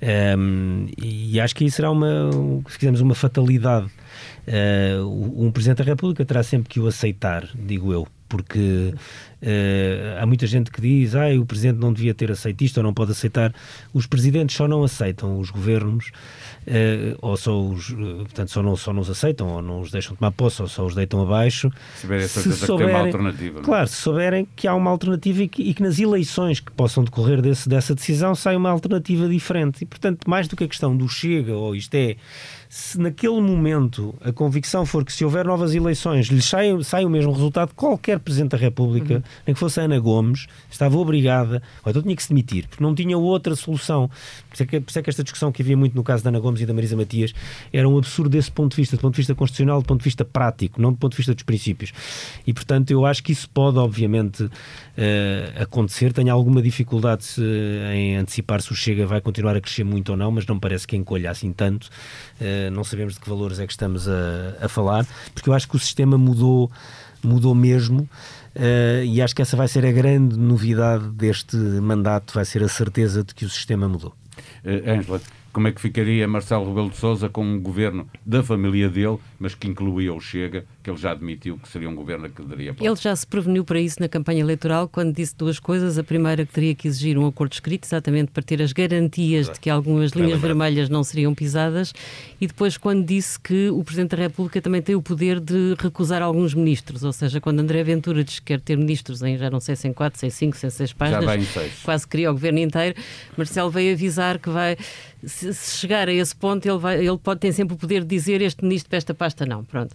Um, 0.01 0.87
e 0.97 1.39
acho 1.39 1.55
que 1.55 1.63
aí 1.65 1.69
será 1.69 1.91
uma, 1.91 2.31
se 2.67 2.77
quisermos, 2.77 3.01
uma 3.01 3.13
fatalidade. 3.13 3.87
Uh, 4.47 5.45
um 5.45 5.51
Presidente 5.51 5.79
da 5.79 5.83
República 5.83 6.25
terá 6.25 6.43
sempre 6.43 6.69
que 6.69 6.79
o 6.79 6.87
aceitar, 6.87 7.47
digo 7.55 7.93
eu, 7.93 8.07
porque 8.29 8.93
uh, 9.41 10.21
há 10.21 10.25
muita 10.25 10.45
gente 10.45 10.71
que 10.71 10.79
diz 10.79 11.15
ah, 11.15 11.27
o 11.39 11.45
Presidente 11.45 11.79
não 11.79 11.91
devia 11.91 12.13
ter 12.13 12.31
aceito 12.31 12.63
isto 12.63 12.77
ou 12.77 12.83
não 12.83 12.93
pode 12.93 13.11
aceitar. 13.11 13.53
Os 13.91 14.05
Presidentes 14.05 14.55
só 14.55 14.67
não 14.67 14.83
aceitam 14.83 15.39
os 15.39 15.49
governos, 15.49 16.11
uh, 16.67 17.17
ou 17.21 17.35
só 17.35 17.59
os, 17.59 17.91
portanto, 17.91 18.51
só 18.51 18.61
não, 18.61 18.75
só 18.75 18.93
não 18.93 19.01
os 19.01 19.09
aceitam, 19.09 19.47
ou 19.47 19.61
não 19.61 19.81
os 19.81 19.91
deixam 19.91 20.15
tomar 20.15 20.31
posse, 20.31 20.61
ou 20.61 20.67
só 20.67 20.85
os 20.85 20.93
deitam 20.93 21.21
abaixo. 21.21 21.71
Se, 21.95 22.27
se 22.27 22.53
souberem, 22.53 22.93
uma 22.93 23.05
alternativa. 23.05 23.59
É? 23.59 23.63
Claro, 23.63 23.87
se 23.87 23.95
souberem 23.95 24.47
que 24.55 24.67
há 24.67 24.75
uma 24.75 24.91
alternativa 24.91 25.43
e 25.43 25.47
que, 25.47 25.63
e 25.63 25.73
que, 25.73 25.81
nas 25.81 25.97
eleições 25.97 26.59
que 26.59 26.71
possam 26.71 27.03
decorrer 27.03 27.41
desse, 27.41 27.67
dessa 27.67 27.95
decisão 27.95 28.35
sai 28.35 28.55
uma 28.55 28.69
alternativa 28.69 29.27
diferente. 29.27 29.81
E, 29.81 29.85
portanto, 29.85 30.29
mais 30.29 30.47
do 30.47 30.55
que 30.55 30.63
a 30.63 30.67
questão 30.67 30.95
do 30.95 31.09
chega, 31.09 31.53
ou 31.53 31.75
isto 31.75 31.95
é 31.95 32.15
se 32.69 32.99
naquele 32.99 33.41
momento 33.41 34.08
a 34.21 34.31
convicção 34.31 34.85
for 34.85 35.03
que 35.03 35.13
se 35.13 35.23
houver 35.23 35.45
novas 35.45 35.73
eleições 35.73 36.27
lhe 36.27 36.41
sai, 36.41 36.81
sai 36.83 37.05
o 37.05 37.09
mesmo 37.09 37.31
resultado, 37.31 37.73
qualquer 37.75 38.19
Presidente 38.19 38.51
da 38.51 38.57
República, 38.57 39.15
uhum. 39.15 39.23
nem 39.47 39.53
que 39.53 39.59
fosse 39.59 39.79
Ana 39.79 39.99
Gomes, 39.99 40.47
estava 40.69 40.97
obrigada, 40.97 41.61
ou 41.83 41.89
então 41.89 42.01
tinha 42.01 42.15
que 42.15 42.23
se 42.23 42.29
demitir, 42.29 42.67
porque 42.67 42.83
não 42.83 42.93
tinha 42.93 43.17
outra 43.17 43.55
solução. 43.55 44.09
Por 44.49 44.53
isso, 44.53 44.63
é 44.63 44.65
que, 44.65 44.79
por 44.79 44.89
isso 44.89 44.99
é 44.99 45.01
que 45.01 45.09
esta 45.09 45.23
discussão 45.23 45.51
que 45.51 45.61
havia 45.61 45.75
muito 45.75 45.95
no 45.95 46.03
caso 46.03 46.23
da 46.23 46.29
Ana 46.29 46.39
Gomes 46.39 46.61
e 46.61 46.65
da 46.65 46.73
Marisa 46.73 46.95
Matias 46.95 47.33
era 47.71 47.87
um 47.87 47.97
absurdo 47.97 48.29
desse 48.29 48.51
ponto 48.51 48.71
de 48.71 48.77
vista, 48.77 48.95
do 48.95 48.99
ponto 48.99 49.13
de 49.13 49.17
vista 49.17 49.35
constitucional, 49.35 49.81
do 49.81 49.85
ponto 49.85 49.99
de 49.99 50.05
vista 50.05 50.23
prático, 50.23 50.81
não 50.81 50.91
do 50.91 50.97
ponto 50.97 51.11
de 51.11 51.17
vista 51.17 51.33
dos 51.33 51.43
princípios. 51.43 51.91
E, 52.45 52.53
portanto, 52.53 52.91
eu 52.91 53.05
acho 53.05 53.23
que 53.23 53.31
isso 53.31 53.49
pode, 53.49 53.77
obviamente, 53.77 54.43
uh, 54.43 55.61
acontecer. 55.61 56.13
Tenho 56.13 56.31
alguma 56.31 56.61
dificuldade 56.61 57.23
se, 57.23 57.41
em 57.93 58.17
antecipar 58.17 58.61
se 58.61 58.71
o 58.71 58.75
Chega 58.75 59.05
vai 59.05 59.21
continuar 59.21 59.55
a 59.55 59.61
crescer 59.61 59.83
muito 59.83 60.09
ou 60.09 60.17
não, 60.17 60.31
mas 60.31 60.45
não 60.45 60.55
me 60.55 60.61
parece 60.61 60.87
que 60.87 60.95
encolha 60.95 61.31
assim 61.31 61.51
tanto. 61.51 61.89
Uh, 62.39 62.71
não 62.71 62.83
sabemos 62.83 63.15
de 63.15 63.19
que 63.19 63.29
valores 63.29 63.59
é 63.59 63.65
que 63.65 63.73
estamos 63.73 63.88
a, 63.97 64.65
a 64.65 64.69
falar, 64.69 65.05
porque 65.33 65.49
eu 65.49 65.53
acho 65.53 65.67
que 65.67 65.75
o 65.75 65.79
sistema 65.79 66.17
mudou, 66.17 66.71
mudou 67.23 67.55
mesmo. 67.55 68.09
Uh, 68.55 69.05
e 69.05 69.21
acho 69.21 69.35
que 69.35 69.41
essa 69.41 69.55
vai 69.55 69.67
ser 69.67 69.85
a 69.85 69.91
grande 69.91 70.37
novidade 70.37 71.07
deste 71.09 71.55
mandato, 71.55 72.33
vai 72.33 72.43
ser 72.43 72.63
a 72.63 72.67
certeza 72.67 73.23
de 73.23 73.33
que 73.33 73.45
o 73.45 73.49
sistema 73.49 73.87
mudou. 73.87 74.13
Ângela, 74.65 75.17
uh, 75.17 75.38
como 75.51 75.67
é 75.67 75.71
que 75.71 75.81
ficaria 75.81 76.27
Marcelo 76.27 76.67
Rebelo 76.67 76.89
de 76.89 76.97
Sousa 76.97 77.29
com 77.29 77.43
um 77.43 77.59
governo 77.59 78.07
da 78.25 78.43
família 78.43 78.89
dele, 78.89 79.17
mas 79.39 79.55
que 79.55 79.67
incluía 79.67 80.13
o 80.13 80.19
Chega, 80.19 80.65
que 80.83 80.89
ele 80.89 80.97
já 80.97 81.11
admitiu 81.11 81.57
que 81.57 81.67
seria 81.67 81.89
um 81.89 81.95
governo 81.95 82.29
que 82.29 82.41
daria 82.43 82.75
Ele 82.79 82.95
já 82.95 83.15
se 83.15 83.25
preveniu 83.25 83.63
para 83.63 83.79
isso 83.79 83.97
na 83.99 84.07
campanha 84.07 84.41
eleitoral 84.41 84.87
quando 84.87 85.13
disse 85.13 85.35
duas 85.35 85.59
coisas. 85.59 85.97
A 85.97 86.03
primeira 86.03 86.45
que 86.45 86.53
teria 86.53 86.75
que 86.75 86.87
exigir 86.87 87.17
um 87.17 87.27
acordo 87.27 87.53
escrito, 87.53 87.85
exatamente 87.85 88.31
para 88.31 88.43
ter 88.43 88.61
as 88.61 88.71
garantias 88.71 89.47
Exato. 89.47 89.55
de 89.55 89.59
que 89.61 89.69
algumas 89.69 90.11
linhas 90.11 90.39
vermelhas 90.39 90.89
não 90.89 91.03
seriam 91.03 91.33
pisadas, 91.33 91.93
e 92.39 92.47
depois 92.47 92.77
quando 92.77 93.05
disse 93.05 93.39
que 93.39 93.69
o 93.69 93.83
Presidente 93.83 94.15
da 94.15 94.23
República 94.23 94.61
também 94.61 94.81
tem 94.81 94.95
o 94.95 95.01
poder 95.01 95.39
de 95.39 95.75
recusar 95.79 96.21
alguns 96.21 96.53
ministros, 96.53 97.03
ou 97.03 97.11
seja, 97.11 97.41
quando 97.41 97.59
André 97.59 97.83
Ventura 97.83 98.23
diz 98.23 98.39
que 98.39 98.45
quer 98.45 98.61
ter 98.61 98.77
ministros 98.77 99.21
em 99.21 99.37
já 99.37 99.49
não 99.49 99.59
sei 99.59 99.75
se 99.75 99.87
em 99.87 99.93
quatro, 99.93 100.19
se 100.19 100.27
em 100.27 100.29
cinco, 100.29 100.57
se 100.57 100.67
em 100.67 100.69
seis 100.69 100.93
páginas, 100.93 101.47
quase 101.83 102.07
queria 102.07 102.29
o 102.29 102.33
governo 102.33 102.59
inteiro, 102.59 102.95
Marcelo 103.37 103.69
veio 103.69 103.93
avisar 103.93 104.39
que 104.39 104.49
vai 104.49 104.77
se, 105.25 105.48
se, 105.53 105.77
chegar 105.77 106.07
a 106.07 106.13
esse 106.13 106.35
ponto, 106.35 106.67
ele, 106.67 106.77
vai, 106.77 107.05
ele 107.05 107.17
pode 107.17 107.39
ter 107.39 107.51
sempre 107.53 107.75
o 107.75 107.77
poder 107.77 108.01
de 108.01 108.07
dizer 108.07 108.41
este 108.41 108.63
ministro 108.63 108.89
para 108.89 108.97
esta 108.97 109.13
pasta 109.13 109.45
não. 109.45 109.63
Pronto. 109.63 109.93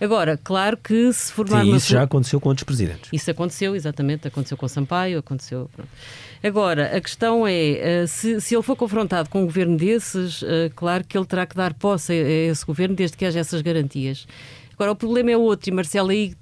Agora, 0.00 0.36
claro 0.36 0.76
que 0.76 1.12
se 1.12 1.32
formar 1.32 1.62
Sim, 1.62 1.70
uma... 1.70 1.76
isso 1.76 1.90
já 1.90 2.02
aconteceu 2.02 2.40
com 2.40 2.48
outros 2.48 2.64
presidentes. 2.64 3.10
Isso 3.12 3.30
aconteceu, 3.30 3.74
exatamente, 3.74 4.28
aconteceu 4.28 4.56
com 4.56 4.68
Sampaio, 4.68 5.18
aconteceu... 5.18 5.68
Pronto. 5.74 5.90
Agora, 6.42 6.96
a 6.96 7.00
questão 7.00 7.44
é, 7.46 8.02
eh, 8.02 8.06
se, 8.06 8.40
se 8.40 8.54
ele 8.54 8.62
for 8.62 8.76
confrontado 8.76 9.28
com 9.28 9.42
um 9.42 9.46
governo 9.46 9.76
desses, 9.76 10.40
eh, 10.44 10.70
claro 10.74 11.02
que 11.02 11.18
ele 11.18 11.26
terá 11.26 11.44
que 11.44 11.56
dar 11.56 11.74
posse 11.74 12.12
a 12.12 12.14
esse 12.14 12.64
governo 12.64 12.94
desde 12.94 13.16
que 13.16 13.24
haja 13.24 13.40
essas 13.40 13.60
garantias. 13.60 14.24
Agora, 14.74 14.92
o 14.92 14.96
problema 14.96 15.32
é 15.32 15.36
outro, 15.36 15.68
e 15.68 15.72
Marcelo 15.72 16.10
aí 16.10 16.34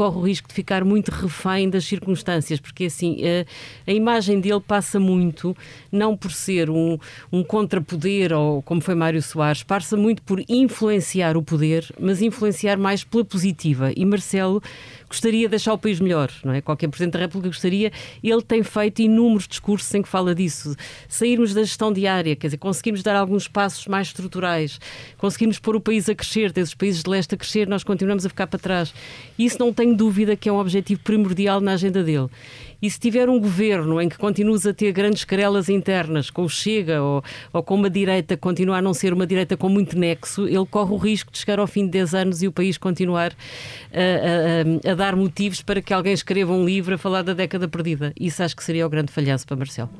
corre 0.00 0.16
o 0.16 0.22
risco 0.22 0.48
de 0.48 0.54
ficar 0.54 0.82
muito 0.82 1.10
refém 1.10 1.68
das 1.68 1.84
circunstâncias, 1.84 2.58
porque 2.58 2.86
assim 2.86 3.18
a, 3.22 3.90
a 3.90 3.92
imagem 3.92 4.40
dele 4.40 4.62
passa 4.66 4.98
muito, 4.98 5.54
não 5.92 6.16
por 6.16 6.32
ser 6.32 6.70
um, 6.70 6.98
um 7.30 7.44
contrapoder, 7.44 8.32
ou 8.32 8.62
como 8.62 8.80
foi 8.80 8.94
Mário 8.94 9.20
Soares, 9.20 9.62
passa 9.62 9.98
muito 9.98 10.22
por 10.22 10.42
influenciar 10.48 11.36
o 11.36 11.42
poder, 11.42 11.86
mas 12.00 12.22
influenciar 12.22 12.78
mais 12.78 13.04
pela 13.04 13.26
positiva. 13.26 13.92
E 13.94 14.06
Marcelo 14.06 14.62
gostaria 15.06 15.46
de 15.46 15.50
deixar 15.50 15.74
o 15.74 15.78
país 15.78 16.00
melhor, 16.00 16.30
não 16.44 16.54
é? 16.54 16.62
Qualquer 16.62 16.88
Presidente 16.88 17.14
da 17.14 17.18
República 17.18 17.48
gostaria. 17.48 17.92
Ele 18.22 18.42
tem 18.42 18.62
feito 18.62 19.02
inúmeros 19.02 19.46
discursos 19.48 19.92
em 19.92 20.00
que 20.00 20.08
fala 20.08 20.34
disso. 20.34 20.74
Sairmos 21.08 21.52
da 21.52 21.62
gestão 21.62 21.92
diária, 21.92 22.34
quer 22.36 22.46
dizer, 22.46 22.56
conseguimos 22.56 23.02
dar 23.02 23.16
alguns 23.16 23.48
passos 23.48 23.86
mais 23.86 24.06
estruturais, 24.06 24.80
conseguimos 25.18 25.58
pôr 25.58 25.76
o 25.76 25.80
país 25.80 26.08
a 26.08 26.14
crescer, 26.14 26.52
desde 26.52 26.70
os 26.70 26.74
países 26.74 27.02
de 27.02 27.10
leste 27.10 27.34
a 27.34 27.36
crescer, 27.36 27.68
nós 27.68 27.82
continuamos 27.82 28.24
a 28.24 28.28
ficar 28.28 28.46
para 28.46 28.58
trás. 28.58 28.94
Isso 29.36 29.58
não 29.58 29.74
tenho 29.90 29.96
dúvida 29.96 30.36
que 30.36 30.48
é 30.48 30.52
um 30.52 30.58
objetivo 30.58 31.00
primordial 31.02 31.60
na 31.60 31.72
agenda 31.72 32.02
dele. 32.02 32.28
E 32.82 32.88
se 32.88 32.98
tiver 32.98 33.28
um 33.28 33.38
governo 33.38 34.00
em 34.00 34.08
que 34.08 34.16
continuas 34.16 34.66
a 34.66 34.72
ter 34.72 34.90
grandes 34.92 35.24
querelas 35.24 35.68
internas, 35.68 36.30
com 36.30 36.44
o 36.44 36.48
Chega 36.48 37.02
ou, 37.02 37.22
ou 37.52 37.62
com 37.62 37.74
uma 37.74 37.90
direita 37.90 38.36
que 38.36 38.40
continua 38.40 38.78
a 38.78 38.82
não 38.82 38.94
ser 38.94 39.12
uma 39.12 39.26
direita 39.26 39.54
com 39.56 39.68
muito 39.68 39.98
nexo, 39.98 40.46
ele 40.46 40.64
corre 40.64 40.92
o 40.92 40.96
risco 40.96 41.30
de 41.30 41.38
chegar 41.38 41.58
ao 41.58 41.66
fim 41.66 41.84
de 41.84 41.90
10 41.90 42.14
anos 42.14 42.42
e 42.42 42.48
o 42.48 42.52
país 42.52 42.78
continuar 42.78 43.32
a, 43.92 44.88
a, 44.88 44.92
a 44.92 44.94
dar 44.94 45.14
motivos 45.14 45.60
para 45.60 45.82
que 45.82 45.92
alguém 45.92 46.14
escreva 46.14 46.52
um 46.52 46.64
livro 46.64 46.94
a 46.94 46.98
falar 46.98 47.22
da 47.22 47.34
década 47.34 47.68
perdida. 47.68 48.14
Isso 48.18 48.42
acho 48.42 48.56
que 48.56 48.64
seria 48.64 48.86
o 48.86 48.88
grande 48.88 49.12
falhanço 49.12 49.46
para 49.46 49.56
Marcelo. 49.56 49.90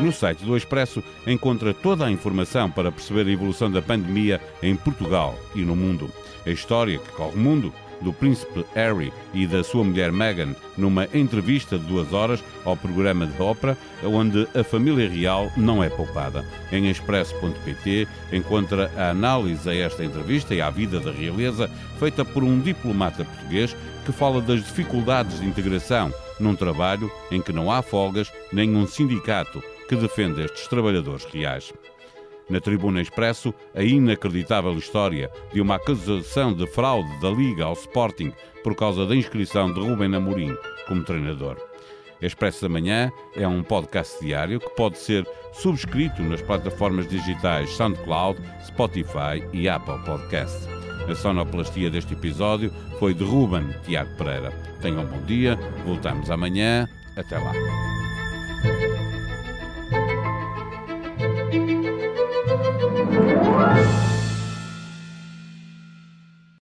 No 0.00 0.12
site 0.12 0.44
do 0.44 0.56
Expresso 0.56 1.04
encontra 1.26 1.74
toda 1.74 2.06
a 2.06 2.10
informação 2.10 2.70
para 2.70 2.90
perceber 2.90 3.26
a 3.26 3.32
evolução 3.32 3.70
da 3.70 3.82
pandemia 3.82 4.40
em 4.62 4.74
Portugal 4.74 5.38
e 5.54 5.60
no 5.60 5.76
mundo. 5.76 6.10
A 6.46 6.50
história 6.50 6.98
que 6.98 7.12
corre 7.12 7.36
o 7.36 7.38
mundo 7.38 7.72
do 8.00 8.10
príncipe 8.10 8.64
Harry 8.74 9.12
e 9.34 9.46
da 9.46 9.62
sua 9.62 9.84
mulher 9.84 10.10
Meghan 10.10 10.54
numa 10.76 11.06
entrevista 11.12 11.78
de 11.78 11.84
duas 11.84 12.14
horas 12.14 12.42
ao 12.64 12.76
programa 12.76 13.26
de 13.26 13.42
ópera, 13.42 13.76
onde 14.02 14.48
a 14.54 14.64
família 14.64 15.06
real 15.06 15.50
não 15.54 15.84
é 15.84 15.90
poupada. 15.90 16.46
Em 16.72 16.88
expresso.pt 16.88 18.08
encontra 18.32 18.90
a 18.96 19.10
análise 19.10 19.68
a 19.68 19.74
esta 19.74 20.02
entrevista 20.02 20.54
e 20.54 20.62
à 20.62 20.70
vida 20.70 20.98
da 20.98 21.10
realeza 21.10 21.70
feita 21.98 22.24
por 22.24 22.42
um 22.42 22.58
diplomata 22.58 23.22
português 23.22 23.76
que 24.06 24.12
fala 24.12 24.40
das 24.40 24.64
dificuldades 24.64 25.40
de 25.40 25.46
integração 25.46 26.10
num 26.38 26.56
trabalho 26.56 27.12
em 27.30 27.42
que 27.42 27.52
não 27.52 27.70
há 27.70 27.82
folgas 27.82 28.32
nem 28.50 28.74
um 28.74 28.86
sindicato 28.86 29.62
que 29.90 29.96
defenda 29.96 30.44
estes 30.44 30.68
trabalhadores 30.68 31.24
reais. 31.24 31.72
Na 32.48 32.60
Tribuna 32.60 33.02
Expresso, 33.02 33.52
a 33.74 33.82
inacreditável 33.82 34.72
história 34.74 35.28
de 35.52 35.60
uma 35.60 35.74
acusação 35.74 36.54
de 36.54 36.64
fraude 36.68 37.10
da 37.20 37.28
Liga 37.28 37.64
ao 37.64 37.72
Sporting 37.72 38.32
por 38.62 38.76
causa 38.76 39.04
da 39.04 39.16
inscrição 39.16 39.72
de 39.74 39.80
Rubem 39.80 40.14
Amorim 40.14 40.56
como 40.86 41.02
treinador. 41.02 41.56
Expresso 42.22 42.62
da 42.62 42.68
Manhã 42.68 43.10
é 43.34 43.48
um 43.48 43.64
podcast 43.64 44.24
diário 44.24 44.60
que 44.60 44.70
pode 44.76 44.96
ser 44.96 45.26
subscrito 45.52 46.22
nas 46.22 46.40
plataformas 46.40 47.08
digitais 47.08 47.70
SoundCloud, 47.70 48.40
Spotify 48.64 49.42
e 49.52 49.68
Apple 49.68 49.98
Podcast. 50.04 50.68
A 51.10 51.14
sonoplastia 51.16 51.90
deste 51.90 52.14
episódio 52.14 52.72
foi 53.00 53.12
de 53.12 53.24
Ruben 53.24 53.74
Tiago 53.84 54.16
Pereira. 54.16 54.52
Tenham 54.80 55.02
um 55.02 55.06
bom 55.06 55.22
dia, 55.24 55.58
voltamos 55.84 56.30
amanhã. 56.30 56.88
Até 57.16 57.38
lá. 57.38 57.99